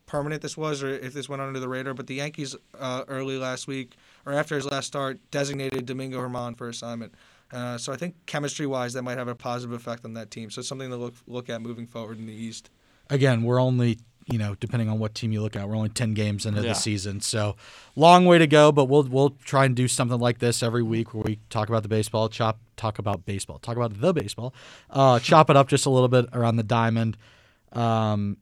[0.08, 3.38] permanent this was or if this went under the radar, but the Yankees uh, early
[3.38, 3.96] last week
[4.26, 7.14] or after his last start designated Domingo Germán for assignment.
[7.54, 10.50] Uh, so I think chemistry-wise, that might have a positive effect on that team.
[10.50, 12.70] So it's something to look look at moving forward in the East.
[13.10, 16.14] again, we're only you know depending on what team you look at, we're only ten
[16.14, 16.70] games into Yeah.
[16.70, 17.56] the season, so
[17.96, 18.72] long way to go.
[18.72, 21.84] But we'll we'll try and do something like this every week where we talk about
[21.84, 24.54] the baseball, chop talk about baseball, talk about the baseball,
[24.90, 27.18] uh, chop it up just a little bit around the diamond.
[27.74, 28.38] Um,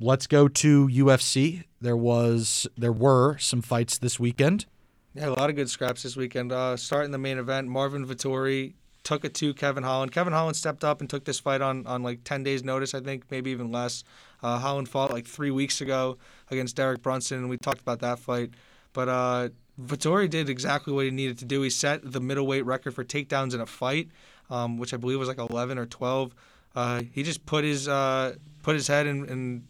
[0.00, 1.64] let's go to UFC.
[1.80, 4.66] There was there were some fights this weekend.
[5.14, 6.52] Yeah, a lot of good scraps this weekend.
[6.52, 10.12] Uh, starting the main event, Marvin Vettori took it to Kevin Holland.
[10.12, 13.00] Kevin Holland stepped up and took this fight on, on like 10 days' notice, I
[13.00, 14.04] think, maybe even less.
[14.42, 16.18] Uh, Holland fought like three weeks ago
[16.50, 18.50] against Derek Brunson, and we talked about that fight.
[18.92, 19.48] But uh,
[19.80, 21.62] Vettori did exactly what he needed to do.
[21.62, 24.08] He set the middleweight record for takedowns in a fight,
[24.50, 26.34] um, which I believe was like 11 or 12.
[26.74, 29.64] Uh, he just put his uh, put his head in, in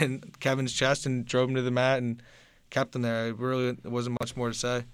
[0.00, 2.22] in Kevin's chest and drove him to the mat and
[2.70, 3.28] kept him there.
[3.28, 4.84] It really wasn't much more to say.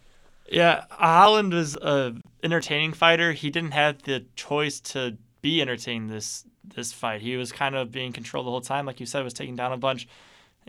[0.50, 3.32] Yeah, Holland was a entertaining fighter.
[3.32, 7.20] He didn't have the choice to be entertained this this fight.
[7.20, 9.72] He was kind of being controlled the whole time, like you said, was taking down
[9.72, 10.08] a bunch.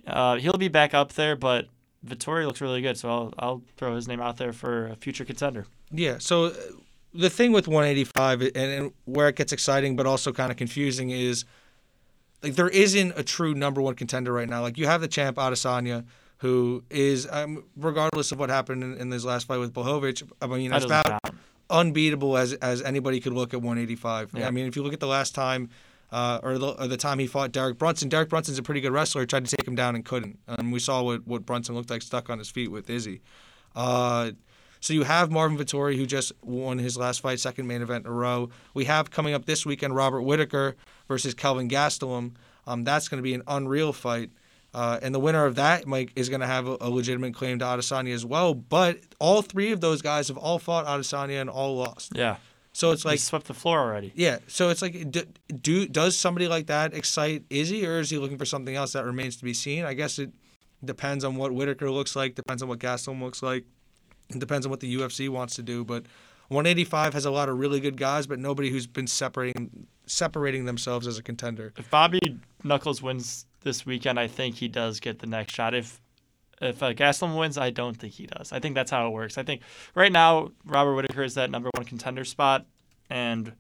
[0.08, 1.68] Uh, he'll be back up there, but
[2.06, 5.26] Vettori looks really good, so I'll I'll throw his name out there for a future
[5.26, 5.66] contender.
[5.92, 6.18] Yeah.
[6.20, 6.54] So uh,
[7.14, 11.12] the thing with 185 and, and where it gets exciting, but also kind of confusing,
[11.12, 11.46] is
[12.42, 14.62] like there isn't a true number one contender right now.
[14.62, 16.06] Like you have the champ Adesanya,
[16.38, 20.48] who is, um, regardless of what happened in, in his last fight with Blachowicz, I
[20.48, 21.36] mean, That that's about.
[21.72, 24.32] Unbeatable as as anybody could look at 185.
[24.34, 24.48] Yeah.
[24.48, 25.70] I mean, if you look at the last time.
[26.14, 28.10] Uh, or, the, or the time he fought Derek Brunson.
[28.10, 29.26] Derek Brunson's a pretty good wrestler.
[29.26, 30.40] Tried to take him down and couldn't.
[30.46, 33.22] And we saw what, what Brunson looked like stuck on his feet with Izzy.
[33.78, 34.32] Uh,
[34.82, 38.12] so you have Marvin Vettori, who just won his last fight, second main event in
[38.12, 38.50] a row.
[38.74, 40.76] We have coming up this weekend Robert Whitaker
[41.08, 42.34] versus Kelvin Gastelum.
[42.66, 44.32] Um, that's going to be an unreal fight.
[44.74, 47.60] Uh, and the winner of that Mike, is going to have a, a legitimate claim
[47.60, 48.54] to Adesanya as well.
[48.54, 52.14] But all three of those guys have all fought Adesanya and all lost.
[52.16, 52.38] Yeah,
[52.72, 54.14] So it's like like, swept the floor already.
[54.16, 54.38] yeah.
[54.48, 55.24] So it's like, do,
[55.62, 59.04] do does somebody like that excite Izzy, or is he looking for something else that
[59.04, 59.84] remains to be seen?
[59.84, 60.32] I guess it
[60.86, 63.66] depends on what Whitaker looks like, depends on what Gastelum looks like,
[64.30, 65.84] it depends on what the UFC wants to do.
[65.84, 66.06] But
[66.48, 71.08] 185 has a lot of really good guys, but nobody who's been separating separating themselves
[71.08, 71.74] as a contender.
[71.78, 72.20] If Bobby
[72.64, 75.74] Knuckles wins this weekend, I think he does get the next shot.
[75.74, 76.02] If
[76.62, 78.52] if uh, Gastelum wins, I don't think he does.
[78.52, 79.38] I think that's how it works.
[79.38, 79.62] I think
[79.96, 82.66] right now Robert Whitaker is that number one contender spot,
[83.10, 83.54] and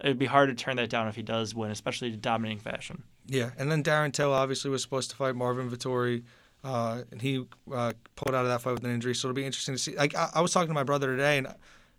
[0.00, 3.02] it'd be hard to turn that down if he does win, especially in dominating fashion.
[3.26, 6.24] Yeah, and then Darren Till obviously was supposed to fight Marvin Vettori,
[6.64, 9.14] uh, and he uh, pulled out of that fight with an injury.
[9.14, 9.96] So it'll be interesting to see.
[9.96, 11.48] Like I, I was talking to my brother today, and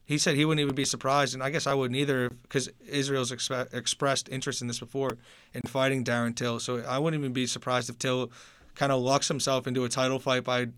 [0.09, 3.31] he said he wouldn't even be surprised, and I guess I wouldn't either, because Israel's
[3.31, 5.19] expressed interest in this before
[5.53, 6.59] in fighting Darren Till.
[6.59, 8.31] So I wouldn't even be surprised if Till
[8.73, 10.69] kind of locks himself into a title fight by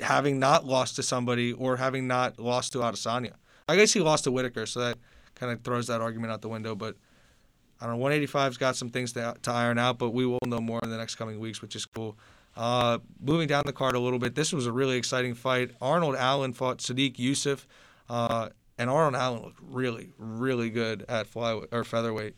[0.00, 3.32] having not lost to somebody or having not lost to Adesanya.
[3.68, 4.96] I guess he lost to Whitaker, so that
[5.34, 6.74] kind of throws that argument out the window.
[6.74, 6.96] But
[7.82, 10.62] I don't know, 185's got some things to, to iron out, but we will know
[10.62, 12.16] more in the next coming weeks, which is cool.
[12.56, 15.72] Uh, moving down the card a little bit, this was a really exciting fight.
[15.82, 17.66] Arnold Allen fought Sodiq Yusuff,
[18.08, 18.48] uh,
[18.78, 22.34] and Arnold Allen looked really, really good at flyweight or featherweight.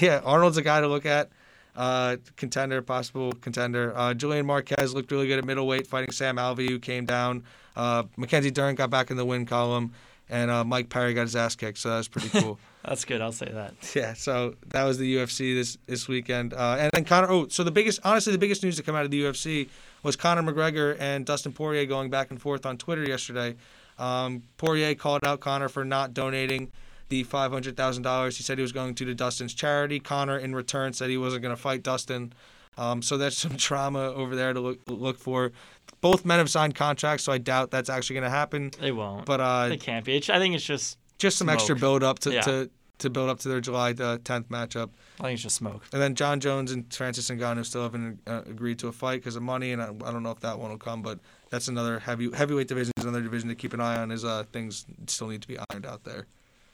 [0.00, 1.30] Yeah, Arnold's a guy to look at
[1.76, 3.96] uh, contender, possible contender.
[3.96, 7.44] Uh, Julian Marquez looked really good at middleweight, fighting Sam Alvey, who came down.
[7.74, 9.92] Uh, Mackenzie Dern got back in the win column,
[10.28, 12.58] and uh, Mike Perry got his ass kicked, so that was pretty cool.
[12.84, 13.20] That's good.
[13.22, 13.74] I'll say that.
[13.94, 17.28] yeah, so that was the UFC this this weekend, uh, and then Conor.
[17.30, 19.68] Oh, so the biggest, honestly, the biggest news to come out of the UFC
[20.02, 23.56] was Conor McGregor and Dustin Poirier going back and forth on Twitter yesterday.
[24.02, 26.72] Um, Poirier called out Conor for not donating
[27.08, 30.00] the $500,000 he said he was going to to Dustin's charity.
[30.00, 32.32] Conor, in return, said he wasn't going to fight Dustin.
[32.76, 35.52] Um, so there's some trauma over there to look, look for.
[36.00, 38.72] Both men have signed contracts, so I doubt that's actually going to happen.
[38.80, 39.24] They won't.
[39.24, 40.16] But uh, they can't be.
[40.16, 40.98] I think it's just.
[41.18, 41.54] just some smoke.
[41.54, 42.40] extra build up to, Yeah.
[42.40, 44.90] to, to build up to their July uh, 10th matchup.
[45.20, 45.84] I think it's just smoke.
[45.92, 49.36] And then Jon Jones and Francis Ngannou still haven't uh, agreed to a fight because
[49.36, 51.20] of money, and I, I don't know if that one will come, but
[51.52, 54.10] that's another heavy heavyweight division is another division to keep an eye on.
[54.10, 56.26] As uh, things still need to be ironed out there.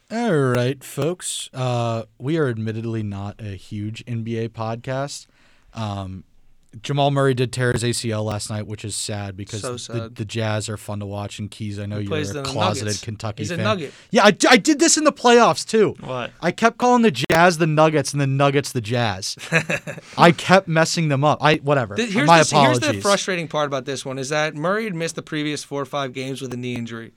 [0.09, 1.49] All right, folks.
[1.53, 5.27] Uh, we are admittedly not a huge NBA podcast.
[5.73, 6.23] Um,
[6.83, 10.15] Jamal Murray did tear his ACL last night, which is sad because So The, sad.
[10.15, 11.39] the Jazz are fun to watch.
[11.39, 13.01] And Keys, I know you're a closeted Nuggets.
[13.01, 13.63] Kentucky He's a fan.
[13.63, 13.93] Nugget.
[14.11, 15.95] Yeah, I, I did this in the playoffs too.
[15.99, 16.31] What?
[16.41, 19.35] I kept calling the Jazz the Nuggets and the Nuggets the Jazz.
[20.17, 21.39] I kept messing them up.
[21.41, 21.95] I whatever.
[21.95, 22.87] The- here's, My the, here's apologies.
[22.89, 25.85] the frustrating part about this one is that Murray had missed the previous four or
[25.85, 27.13] five games with a knee injury.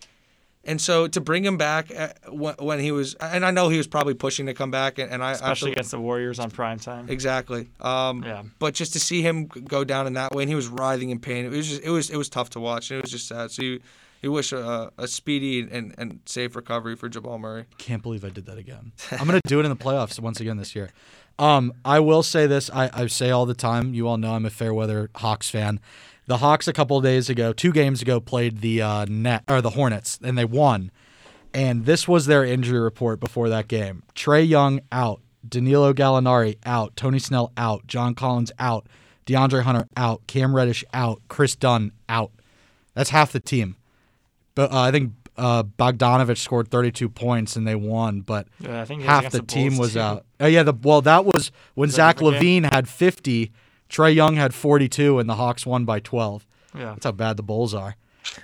[0.65, 3.77] And so to bring him back uh, when, when he was, and I know he
[3.79, 6.39] was probably pushing to come back, and, and I I Especially feel- against the Warriors
[6.39, 7.09] on prime time.
[7.09, 7.69] exactly.
[7.81, 8.43] Um, Yeah.
[8.61, 11.19] But just to see him go down in that way, and he was writhing in
[11.19, 11.45] pain.
[11.45, 13.51] It was just, it was, it was tough to watch, and it was just sad.
[13.51, 13.81] So you,
[14.23, 17.65] you wish a, a speedy and, and safe recovery for Jamal Murray.
[17.79, 18.93] Can't believe I did that again.
[19.11, 20.91] I'm gonna do it in the playoffs once again this year.
[21.41, 22.71] Um, I will say this.
[22.71, 23.95] I, I say all the time.
[23.95, 25.81] You all know I'm a fair weather Hawks fan.
[26.27, 29.61] The Hawks a couple of days ago, two games ago, played the uh, net or
[29.61, 30.91] the Hornets, and they won.
[31.53, 36.97] And this was their injury report before that game: Trae Young out, Danilo Gallinari out,
[36.97, 38.87] Tony Snell out, John Collins out,
[39.27, 42.31] DeAndre Hunter out, Cam Reddish out, Kris Dunn out.
[42.95, 43.77] That's half the team.
[44.55, 48.85] But uh, I think uh, Bogdanovich scored 32 points and they won, but Yeah, I
[48.85, 50.01] think half the, the team was too.
[50.01, 50.25] out.
[50.41, 52.63] Oh yeah, the well that was when Was Zach different game?
[52.65, 53.51] LaVine had 50,
[53.93, 56.47] Trae Young had 42, and the Hawks won by 12.
[56.75, 56.85] Yeah.
[56.87, 57.97] That's how bad the Bulls are.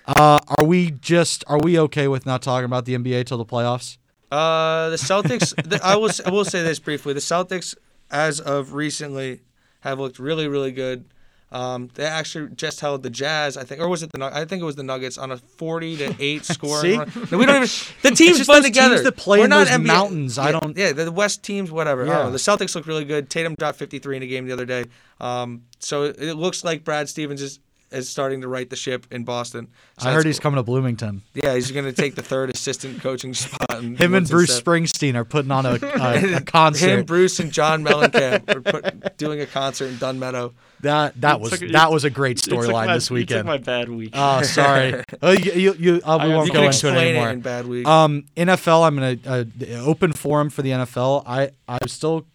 [0.06, 3.44] Uh, are we just are we okay with not talking about the NBA till the
[3.46, 3.96] playoffs?
[4.30, 5.54] Uh, the Celtics.
[5.68, 6.10] the, I will.
[6.26, 7.14] I will say this briefly.
[7.14, 7.74] The Celtics,
[8.10, 9.40] as of recently,
[9.80, 11.06] have looked really, really good.
[11.50, 14.22] Um, they actually just held the Jazz, I think, or was it the?
[14.22, 16.80] I think it was the Nuggets on a forty to eight score.
[16.82, 16.96] See?
[16.96, 17.06] No,
[17.38, 17.68] we don't even.
[18.02, 18.96] The teams those together.
[18.96, 20.38] teams that play We're in not those NBA mountains.
[20.38, 22.04] I don't- Yeah, the West teams, whatever.
[22.04, 22.24] Yeah.
[22.24, 22.30] know.
[22.30, 23.30] The Celtics look really good.
[23.30, 24.84] Tatum dropped fifty three in a game the other day.
[25.20, 27.60] Um, so it looks like Brad Stevens is
[27.90, 29.68] is starting to right the ship in Boston.
[29.98, 30.42] So I heard he's cool.
[30.50, 31.22] coming to Bloomington.
[31.34, 33.82] Yeah, he's going to take the third assistant coaching spot.
[33.82, 34.64] in Him and Bruce Step.
[34.64, 36.88] Springsteen are putting on a, a, a concert.
[37.00, 40.52] Him, Bruce, and John Mellencamp are put, doing a concert in Dunn Meadow.
[40.80, 43.28] that that You was took- you- that was a great storyline my- this You took
[43.30, 43.46] weekend.
[43.46, 44.10] my bad week.
[44.12, 45.02] Oh, sorry.
[45.22, 47.30] oh, you, you, you, uh, we I- won't You go into it explain it, anymore.
[47.30, 47.86] in bad week.
[47.86, 49.44] Um, NFL, I'm gonna uh,
[49.84, 51.22] open forum for the NFL.
[51.26, 52.26] I I'm still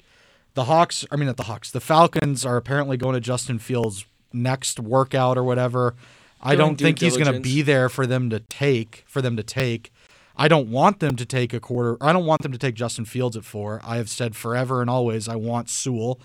[0.55, 1.05] the Hawks.
[1.11, 1.71] I mean, not the Hawks.
[1.71, 5.95] The Falcons are apparently going to Justin Fields' next workout or whatever.
[6.41, 9.03] I don't think he's going to be there for them to take.
[9.07, 9.93] For them to take.
[10.35, 11.95] I don't want them to take a quarter.
[12.01, 13.79] I don't want them to take Justin Fields at four.
[13.83, 16.19] I have said forever and always I want Sewell,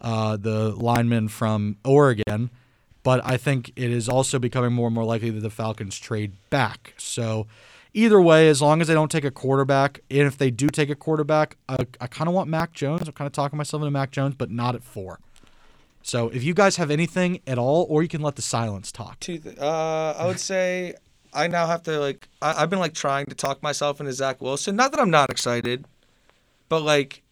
[0.00, 2.50] uh, the lineman from Oregon.
[3.04, 6.32] But I think it is also becoming more and more likely that the Falcons trade
[6.50, 6.94] back.
[6.96, 7.46] So
[7.92, 10.90] either way, as long as they don't take a quarterback, and if they do take
[10.90, 13.06] a quarterback, I, I kind of want Mac Jones.
[13.06, 15.20] I'm kind of talking myself into Mac Jones, but not at four.
[16.06, 19.18] So if you guys have anything at all, or you can let the silence talk.
[19.20, 20.94] Two th- uh, I would say
[21.32, 24.42] I now have to like I, I've been like trying to talk myself into Zach
[24.42, 24.76] Wilson.
[24.76, 25.86] Not that I'm not excited,
[26.68, 27.22] but like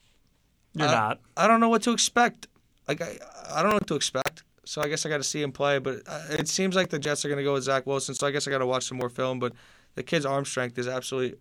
[0.75, 1.21] You're I- not.
[1.37, 2.47] I don't know what to expect.
[2.89, 3.19] Like I,
[3.55, 4.43] I don't know what to expect.
[4.65, 5.79] So I guess I got to see him play.
[5.79, 8.15] But uh, it seems like the Jets are going to go with Zach Wilson.
[8.15, 9.39] So I guess I got to watch some more film.
[9.39, 9.53] But
[9.97, 11.37] the kid's arm strength is absolutely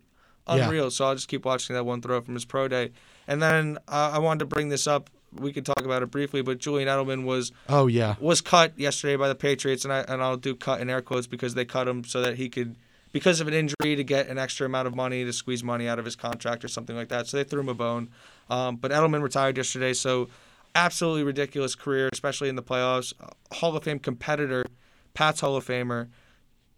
[0.46, 0.64] Yeah.
[0.66, 0.90] unreal.
[0.90, 2.90] So I'll just keep watching that one throw from his pro day.
[3.26, 5.08] And then uh, I wanted to bring this up.
[5.34, 8.16] We could talk about it briefly, but Julian Edelman was Oh yeah.
[8.20, 11.26] was cut yesterday by the Patriots, and I and I'll do cut in air quotes
[11.26, 12.76] because they cut him so that he could,
[13.12, 15.98] because of an injury, to get an extra amount of money to squeeze money out
[15.98, 17.26] of his contract or something like that.
[17.26, 18.10] So they threw him a bone.
[18.50, 20.28] Um, but Edelman retired yesterday, so
[20.74, 23.12] absolutely ridiculous career, especially in the playoffs.
[23.52, 24.64] Hall of Fame competitor,
[25.14, 26.08] Pat's Hall of Famer.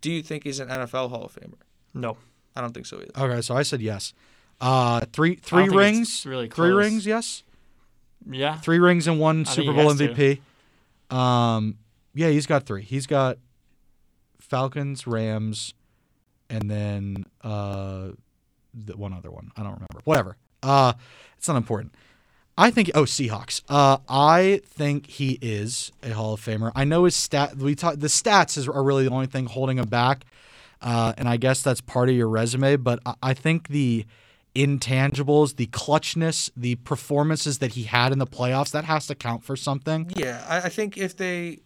[0.00, 1.54] Do you think he's an NFL Hall of Famer?
[1.94, 2.18] No.
[2.56, 3.10] I don't think so either.
[3.16, 4.12] Okay, so I said yes.
[4.60, 6.24] Uh, three three rings.
[6.24, 6.84] really three close.
[6.84, 7.06] rings.
[7.06, 7.42] Yes.
[8.30, 8.56] Yeah.
[8.58, 10.08] Three rings and one Super Bowl has to.
[10.08, 11.14] MVP.
[11.14, 11.78] Um,
[12.14, 12.82] yeah, he's got three.
[12.82, 13.38] He's got
[14.40, 15.74] Falcons, Rams,
[16.48, 18.10] and then uh,
[18.72, 19.50] the one other one.
[19.56, 20.00] I don't remember.
[20.04, 20.36] Whatever.
[20.62, 20.94] Uh,
[21.36, 21.94] it's not important.
[22.56, 22.90] I think.
[22.94, 23.62] Oh, Seahawks.
[23.68, 26.70] Uh, I think he is a Hall of Famer.
[26.74, 27.56] I know his stat.
[27.56, 27.96] We talk.
[27.96, 30.24] The stats is, are really the only thing holding him back.
[30.80, 32.76] Uh, and I guess that's part of your resume.
[32.76, 34.06] But I, I think the
[34.54, 39.44] intangibles, the clutchness, the performances that he had in the playoffs, that has to count
[39.44, 40.10] for something.
[40.16, 41.60] Yeah, I, I think if they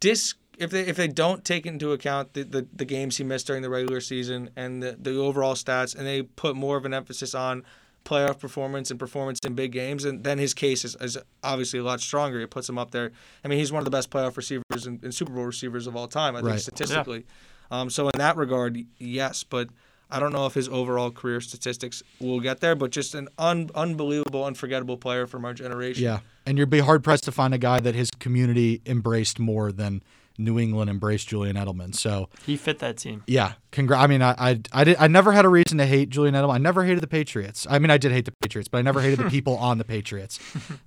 [0.00, 3.46] dis if they if they don't take into account the, the, the games he missed
[3.46, 6.92] during the regular season and the, the overall stats and they put more of an
[6.94, 7.64] emphasis on
[8.04, 11.82] playoff performance and performance in big games and then his case is, is obviously a
[11.82, 12.40] lot stronger.
[12.40, 13.12] It puts him up there.
[13.44, 15.96] I mean he's one of the best playoff receivers and, and Super Bowl receivers of
[15.96, 16.60] all time, I think Right.
[16.60, 17.26] statistically.
[17.70, 19.68] Um, so in that regard, yes, but
[20.10, 23.70] I don't know if his overall career statistics will get there, but just an un-
[23.74, 26.02] unbelievable, unforgettable player from our generation.
[26.04, 26.20] Yeah.
[26.46, 30.02] And you'd be hard pressed to find a guy that his community embraced more than
[30.38, 31.94] New England embraced Julian Edelman.
[31.94, 33.22] So He fit that team.
[33.26, 36.08] yeah, congra- I mean, I, I, I, did, I never had a reason to hate
[36.08, 36.54] Julian Edelman.
[36.54, 37.66] I never hated the Patriots.
[37.68, 39.84] I mean, I did hate the Patriots, but I never hated the people on the
[39.84, 40.40] Patriots.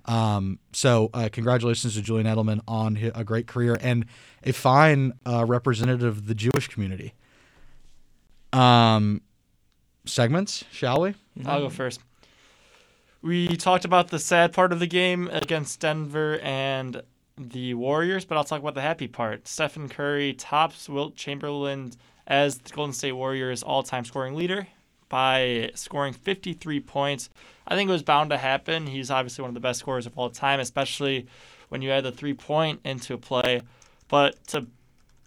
[0.06, 4.06] Um, so uh, congratulations to Julian Edelman on a great career and
[4.42, 7.14] a fine uh, representative of the Jewish community.
[8.54, 9.20] Um,
[10.06, 11.14] segments, shall we?
[11.44, 12.00] I'll go first.
[13.20, 17.02] We talked about the sad part of the game against Denver and
[17.36, 19.48] the Warriors, but I'll talk about the happy part.
[19.48, 21.92] Stephen Curry tops Wilt Chamberlain
[22.26, 24.68] as the Golden State Warriors all-time scoring leader
[25.08, 27.30] by scoring 53 points.
[27.66, 28.86] I think it was bound to happen.
[28.86, 31.26] He's obviously one of the best scorers of all time, especially
[31.70, 33.62] when you add the three-point into play.
[34.08, 34.66] But to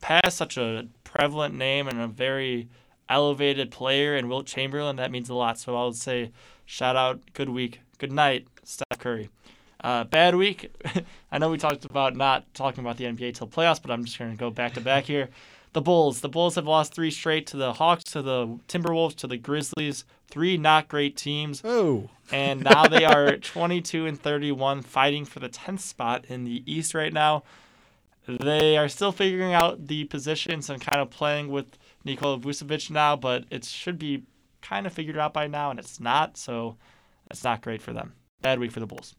[0.02, 2.70] pass such a prevalent name and a very
[3.10, 5.58] elevated player in Wilt Chamberlain, that means a lot.
[5.58, 6.32] So I would say
[6.66, 9.30] shout out, good week, good night, Steph Curry.
[9.82, 10.72] Uh, bad week.
[11.32, 14.18] I know we talked about not talking about the NBA till playoffs, but I'm just
[14.18, 15.30] going to go back to back here.
[15.74, 16.22] The Bulls.
[16.22, 20.06] The Bulls have lost three straight to the Hawks, to the Timberwolves, to the Grizzlies.
[20.30, 25.48] Three not great teams Oh, and now they are 22 and 31 fighting for the
[25.48, 27.44] 10th spot in the east right now
[28.28, 31.78] they are still figuring out the positions and kind of playing with
[32.08, 34.24] Nikola Vucevic now but it should be
[34.62, 36.78] kind of figured out by now and it's not so
[37.30, 39.16] it's not great for them bad week for the bulls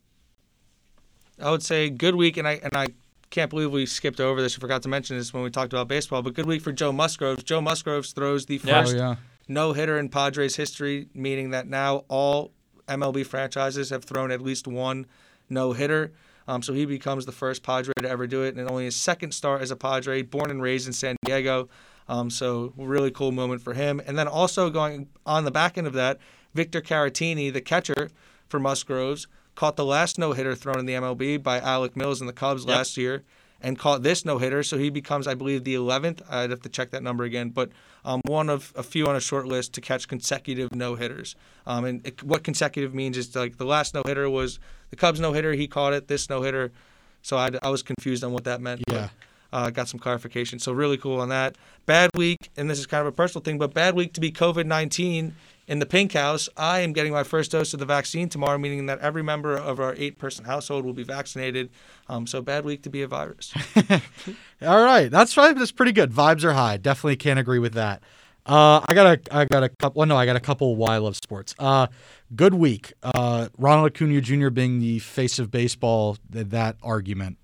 [1.41, 2.89] I would say good week, and I and I
[3.31, 4.57] can't believe we skipped over this.
[4.57, 6.93] We forgot to mention this when we talked about baseball, but good week for Joe
[6.93, 7.43] Musgroves.
[7.45, 8.79] Joe Musgroves throws the Yeah.
[8.79, 9.15] oh first yeah.
[9.47, 12.53] no hitter in Padres history, meaning that now all
[12.89, 15.07] MLB franchises have thrown at least one
[15.49, 16.13] no hitter.
[16.49, 19.33] Um, so he becomes the first Padre to ever do it, and only his second
[19.33, 21.69] start as a Padre, born and raised in San Diego.
[22.09, 24.01] Um, so really cool moment for him.
[24.07, 26.19] And then also going on the back end of that,
[26.55, 28.09] Victor Caratini, the catcher
[28.49, 32.27] for Musgroves, caught the last no hitter thrown in the MLB by Alec Mills in
[32.27, 32.77] the Cubs Yep.
[32.77, 33.25] last year,
[33.61, 34.63] and caught this no hitter.
[34.63, 36.23] So he becomes, I believe, the 11th.
[36.31, 37.71] I'd have to check that number again, but
[38.05, 41.35] um, one of a few on a short list to catch consecutive no hitters.
[41.67, 44.59] Um, and it, what consecutive means is like the last no hitter was
[44.91, 45.53] the Cubs no hitter.
[45.53, 46.09] He caught it.
[46.09, 46.73] This no hitter.
[47.21, 48.83] So I, I was confused on what that meant.
[48.87, 49.09] but, Yeah.
[49.53, 50.59] Uh, got some clarification.
[50.59, 51.57] So really cool on that.
[51.87, 54.31] Bad week, and this is kind of a personal thing, but bad week to be
[54.31, 55.35] COVID 19
[55.69, 56.49] in the pink house.
[56.57, 59.81] I am getting my first dose of the vaccine tomorrow, meaning that every member of
[59.81, 61.71] our eight person household will be vaccinated.
[62.09, 63.53] Um, so bad week to be a virus.
[64.63, 65.57] All right, that's right.
[65.57, 66.11] That's pretty good.
[66.13, 66.77] Vibes are high.
[66.77, 68.03] Definitely can't agree with that.
[68.47, 69.99] Uh, I got a, I got a couple.
[70.01, 70.75] Well, no, I got a couple.
[70.77, 71.55] Why I love sports.
[71.59, 71.89] Uh,
[72.35, 72.95] good week.
[73.03, 74.49] Uh, Ronald Acuna Jr.
[74.49, 76.17] being the face of baseball.
[76.33, 77.37] th- That argument.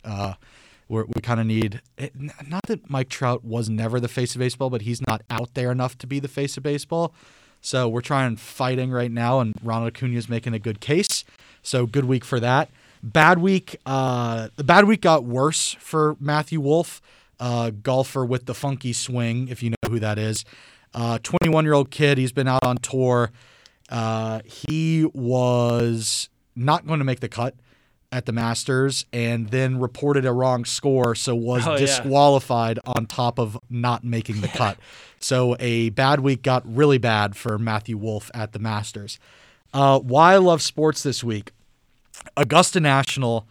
[0.95, 2.13] Uh, where we kind of need it,
[2.47, 5.73] not that Mike Trout was never the face of baseball, but he's not out there
[5.73, 7.13] enough to be the face of baseball.
[7.61, 11.25] So we're trying fighting right now, and Ronald Acuna is making a good case.
[11.63, 12.71] So good week for that.
[13.03, 13.77] Bad week.
[13.87, 17.01] Uh, the bad week got worse for Matthew Wolff,
[17.41, 20.45] uh, golfer with the funky swing, if you know who that is.
[20.93, 22.19] Uh, 21 year old kid.
[22.19, 23.31] He's been out on tour.
[23.89, 27.55] Uh, he was not going to make the cut
[28.15, 31.79] at the Masters and then reported a wrong score, so was Oh, yeah.
[31.79, 34.79] disqualified on top of not making the cut.
[35.21, 39.19] So a bad week got really bad for Matthew Wolff at the Masters.
[39.73, 41.53] Uh, why I love sports this week
[42.37, 43.47] Augusta National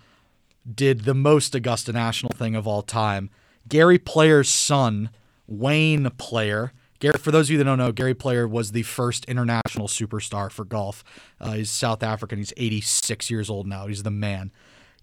[0.72, 3.32] did the most Augusta National thing of all time.
[3.68, 5.10] Gary Player's son,
[5.48, 6.74] Wayne Player.
[7.04, 10.50] Gary, for those of you that don't know, Gary Player was the first international superstar
[10.50, 11.04] for golf.
[11.38, 12.38] Uh, he's South African.
[12.38, 13.88] He's 86 years old now.
[13.88, 14.54] He's the man.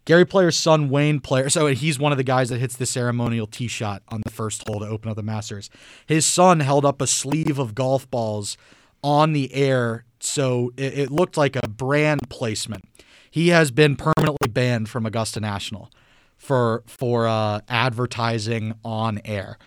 [0.06, 1.50] Gary Player's son, Wayne Player.
[1.50, 4.66] So he's one of the guys that hits the ceremonial tee shot on the first
[4.66, 5.68] hole to open up the Masters.
[6.06, 8.56] His son held up a sleeve of golf balls
[9.04, 12.86] on the air, so it, it looked like a brand placement.
[13.30, 15.90] He has been permanently banned from Augusta National
[16.40, 19.58] for for uh, advertising on air.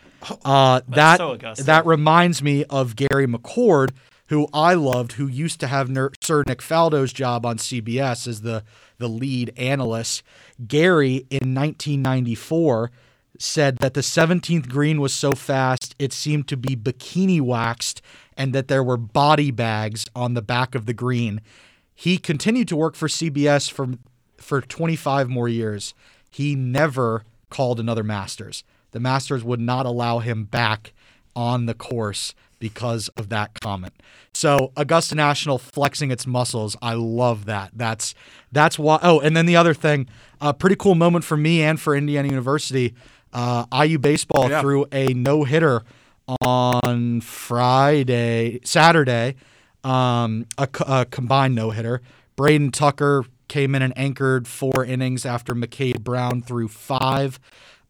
[0.43, 3.91] Uh, that so that reminds me of Gary McCord,
[4.27, 8.41] who I loved, who used to have Ner- Sir Nick Faldo's job on CBS as
[8.41, 8.63] the
[8.97, 10.23] the lead analyst.
[10.67, 12.91] Gary in 1994
[13.37, 18.01] said that the 17th green was so fast it seemed to be bikini waxed
[18.37, 21.41] and that there were body bags on the back of the green.
[21.93, 23.89] He continued to work for CBS for
[24.37, 25.93] for 25 more years.
[26.33, 28.63] He never called another Masters.
[28.91, 30.91] The Masters would not allow him back
[31.35, 33.93] on the course because of that comment.
[34.33, 36.75] So Augusta National flexing its muscles.
[36.81, 37.71] I love that.
[37.75, 38.15] That's
[38.51, 38.99] that's why.
[39.03, 40.07] Oh, and then the other thing,
[40.41, 42.93] a pretty cool moment for me and for Indiana University.
[43.31, 44.61] Uh, IU baseball Yeah.
[44.61, 45.83] threw a no hitter
[46.41, 49.35] on Friday, Saturday,
[49.83, 52.01] um, a, a combined no hitter.
[52.35, 57.39] Braden Tucker came in and anchored four innings after McCade Brown threw five,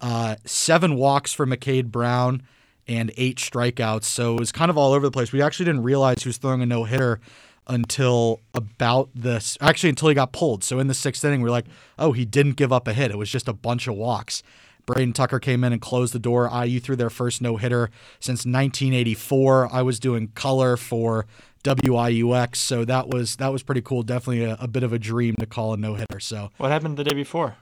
[0.02, 2.44] uh, seven walks for McCade Brown,
[2.86, 4.04] and eight strikeouts.
[4.04, 5.32] So it was kind of all over the place.
[5.32, 7.22] We actually didn't realize he was throwing a no hitter
[7.66, 10.66] until about this, actually, until he got pulled.
[10.66, 13.10] So in the sixth inning, we are like, oh, he didn't give up a hit.
[13.10, 14.44] It was just a bunch of walks.
[14.86, 16.52] Braden Tucker came in and closed the door.
[16.54, 17.90] IU threw their first no hitter
[18.20, 19.74] since 1984.
[19.74, 21.26] I was doing color for
[21.64, 24.04] WIUX, so that was that was pretty cool.
[24.04, 26.20] Definitely a, a bit of a dream to call a no hitter.
[26.20, 27.56] So, What happened the day before?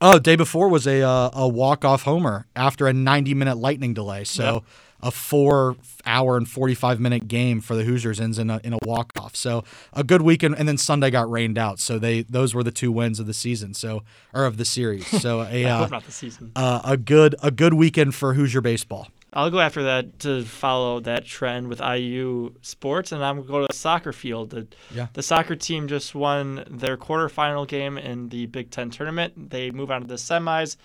[0.00, 3.94] oh, day before was a uh, a walk off homer after a 90 minute lightning
[3.94, 4.24] delay.
[4.24, 4.54] So.
[4.54, 4.62] Yep.
[5.02, 5.76] A four
[6.06, 9.36] hour and 45 minute game for the Hoosiers ends in a, in a walk off.
[9.36, 9.62] So
[9.92, 10.54] a good weekend.
[10.56, 11.78] And then Sunday got rained out.
[11.78, 13.74] So they those were the two wins of the season.
[13.74, 15.06] So, or of the series.
[15.20, 16.52] So a, uh, the season.
[16.56, 19.08] uh, a good a good weekend for Hoosier baseball.
[19.34, 23.52] I'll go after that to follow that trend with IU sports, and I'm going to
[23.52, 24.50] go to the soccer field.
[24.50, 25.08] The, Yeah.
[25.12, 29.50] the soccer team just won their quarterfinal game in the Big Ten tournament.
[29.50, 30.76] They move on to the semis.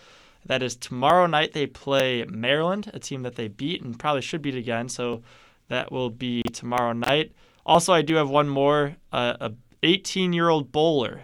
[0.48, 1.54] That is tomorrow night.
[1.54, 4.90] They play Maryland, a team that they beat and probably should beat again.
[4.90, 5.22] So
[5.68, 7.32] that will be tomorrow night.
[7.66, 8.96] Also, I do have one more.
[9.12, 9.52] Uh, a
[9.84, 11.22] 18 year old bowler,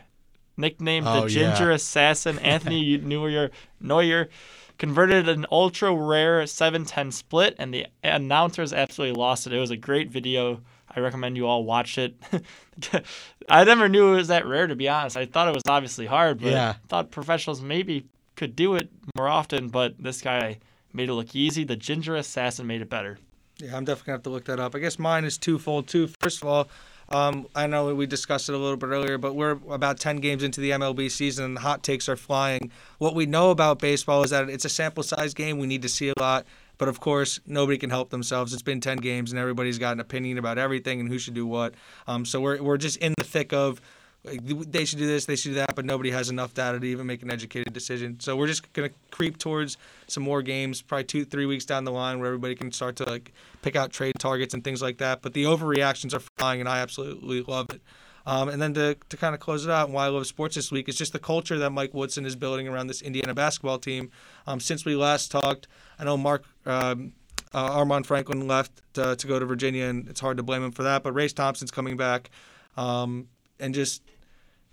[0.58, 1.50] nicknamed Oh, the yeah.
[1.56, 3.50] Ginger Assassin, Anthony Neuer,
[3.82, 4.30] Neuer,
[4.78, 9.54] converted an ultra rare 710 split, and the announcers absolutely lost it.
[9.54, 10.62] It was a great video.
[10.96, 12.16] I recommend you all watch it.
[13.50, 15.18] I never knew it was that rare, to be honest.
[15.18, 16.74] I thought it was obviously hard, but Yeah.
[16.88, 18.06] thought professionals maybe
[18.36, 20.60] could do it more often, but this guy
[20.94, 21.64] made it look easy.
[21.64, 23.18] The Ginger Assassin made it better.
[23.60, 24.76] Yeah, I'm definitely gonna have to look that up.
[24.76, 26.10] I guess mine is twofold too.
[26.20, 26.68] First of all,
[27.10, 30.44] um, I know we discussed it a little bit earlier, but we're about 10 games
[30.44, 32.72] into the MLB season and the hot takes are flying.
[32.98, 35.60] What we know about baseball is that it's a sample size game.
[35.60, 36.46] We need to see a lot.
[36.78, 38.54] But of course, nobody can help themselves.
[38.54, 41.46] It's been 10 games and everybody's got an opinion about everything and who should do
[41.46, 41.74] what.
[42.08, 43.80] Um, so we're, we're just in the thick of
[44.26, 46.86] like, they should do this, they should do that, but nobody has enough data to
[46.86, 48.20] even make an educated decision.
[48.20, 51.92] So we're just gonna creep towards some more games, probably two, three weeks down the
[51.92, 55.22] line, where everybody can start to like pick out trade targets and things like that.
[55.22, 57.82] But the overreactions are flying, and I absolutely love it.
[58.28, 60.56] Um, and then to, to kind of close it out, and why I love sports
[60.56, 63.78] this week is just the culture that Mike Woodson is building around this Indiana basketball
[63.78, 64.10] team.
[64.48, 65.68] Um, since we last talked,
[66.00, 67.14] I know Mark um,
[67.54, 70.72] uh, Armaan Franklin left to, to go to Virginia, and it's hard to blame him
[70.72, 71.04] for that.
[71.04, 72.32] But Race Thompson's coming back,
[72.78, 73.28] um,
[73.60, 74.02] and just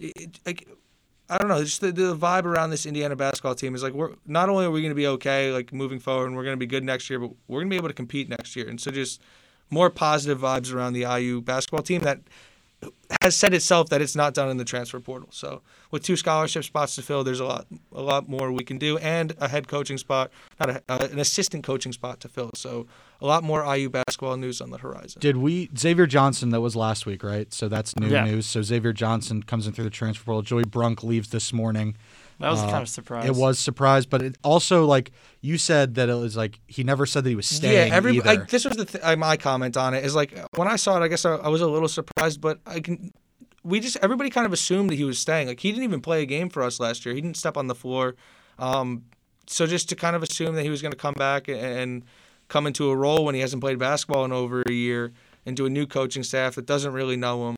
[0.02, 0.68] it, like
[1.28, 4.12] I don't know, just the, the vibe around this Indiana basketball team is like we're
[4.26, 6.60] not only are we going to be okay like moving forward and we're going to
[6.60, 8.68] be good next year, but we're going to be able to compete next year.
[8.68, 9.22] And so just
[9.70, 12.20] more positive vibes around the IU basketball team that
[13.22, 15.28] has said itself that it's not done in the transfer portal.
[15.32, 18.78] So with two scholarship spots to fill, there's a lot a lot more we can
[18.78, 22.50] do, and a head coaching spot, not a, uh, an assistant coaching spot to fill.
[22.54, 22.86] So
[23.22, 25.20] a lot more IU basketball news on the horizon.
[25.20, 26.50] Did we Xavier Johnson?
[26.50, 27.52] That was last week, right?
[27.54, 28.24] So that's new Yeah.
[28.24, 28.46] news.
[28.46, 30.42] So Xavier Johnson comes in through the transfer portal.
[30.42, 31.96] Joey Brunk leaves this morning.
[32.40, 33.26] That was Uh, kind of surprise.
[33.28, 37.06] It was surprise, but it also like you said that it was like he never
[37.06, 37.88] said that he was staying.
[37.90, 38.24] yeah, every either.
[38.26, 41.00] like this was the th- uh, my comment on it is like when I saw
[41.00, 43.12] it, I guess I, I was a little surprised, but I can.
[43.64, 45.46] We just everybody kind of assumed that he was staying.
[45.46, 47.14] Like he didn't even play a game for us last year.
[47.14, 48.16] He didn't step on the floor.
[48.58, 49.04] Um,
[49.46, 52.04] so just to kind of assume that he was going to come back and, and
[52.52, 55.10] come into a role when he hasn't played basketball in over a year
[55.46, 57.56] into a new coaching staff that doesn't really know him.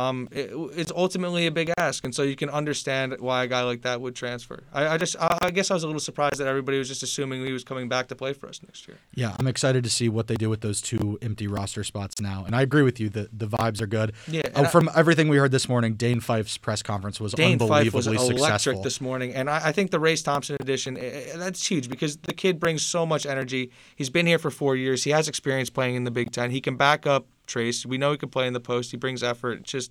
[0.00, 3.62] Um, it, it's ultimately a big ask, and so you can understand why a guy
[3.62, 4.62] like that would transfer.
[4.72, 7.02] I, I just, I, I guess, I was a little surprised that everybody was just
[7.02, 8.96] assuming he was coming back to play for us next year.
[9.14, 12.44] Yeah, I'm excited to see what they do with those two empty roster spots now.
[12.46, 14.12] And I agree with you that the vibes are good.
[14.28, 17.32] Yeah, Oh, and I- from everything we heard this morning, Dane Fife's press conference was
[17.32, 18.82] Dane Fife was unbelievably electric successful.
[18.82, 22.16] this morning, and I, I think the Race Thompson edition eh, eh, that's huge because
[22.18, 23.70] the kid brings so much energy.
[23.96, 25.04] He's been here for four years.
[25.04, 26.50] He has experience playing in the Big Ten.
[26.50, 27.84] He can back up Trace.
[27.84, 28.90] We know he can play in the post.
[28.92, 29.60] He brings effort.
[29.60, 29.90] It's just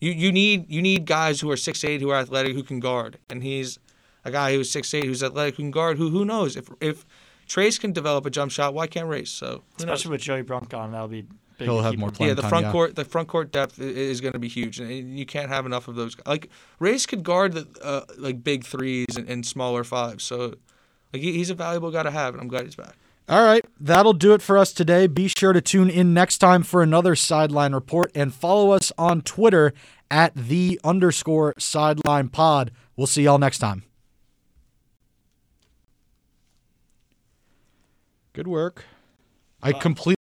[0.00, 2.80] you you need you need guys who are six eight who are athletic who can
[2.80, 3.78] guard, and he's
[4.24, 5.98] a guy who's six eight who's athletic who can guard.
[5.98, 7.04] Who who knows if if
[7.48, 9.30] Trayce can develop a jump shot, why can't Race?
[9.30, 9.94] So who knows?
[9.94, 10.92] especially with Joey Brunk on.
[10.92, 11.22] That'll be
[11.58, 11.68] big.
[11.68, 12.14] He'll have more him.
[12.14, 12.72] playing yeah, the time, front yeah.
[12.72, 15.88] court, the front court depth is going to be huge, and you can't have enough
[15.88, 16.16] of those.
[16.26, 20.54] Like Race could guard the uh, like big threes and, and smaller fives, so
[21.12, 22.96] like he, he's a valuable guy to have, and I'm glad he's back.
[23.28, 25.08] All right, that'll do it for us today.
[25.08, 29.22] Be sure to tune in next time for another sideline report and follow us on
[29.22, 29.72] Twitter
[30.08, 32.70] at the underscore sideline pod.
[32.96, 33.82] We'll see y'all next time.
[38.32, 38.84] Good work.
[39.60, 40.15] I uh, completely.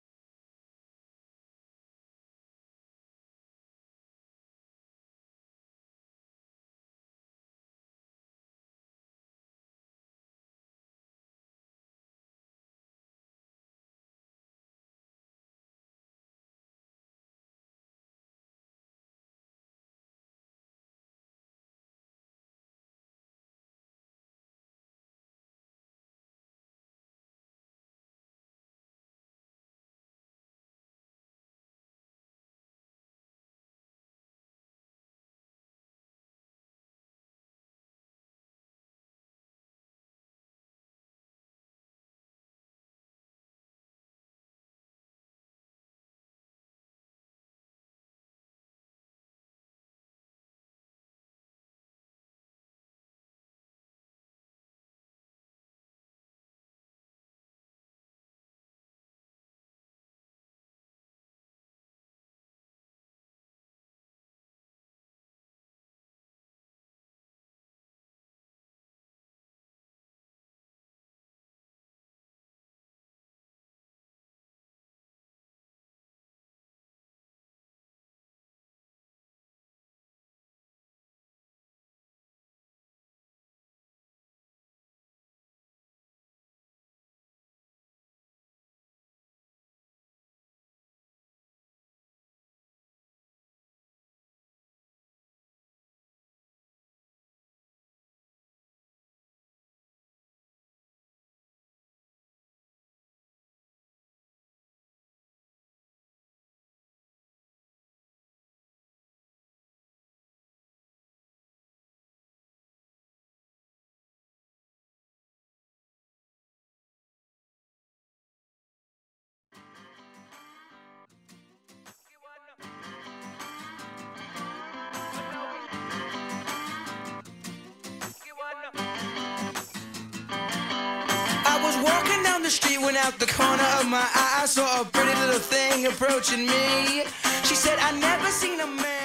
[132.45, 135.87] The street when out the corner of my eye I saw a pretty little thing
[135.87, 137.03] approaching me.
[137.43, 139.04] She said, I never seen a man.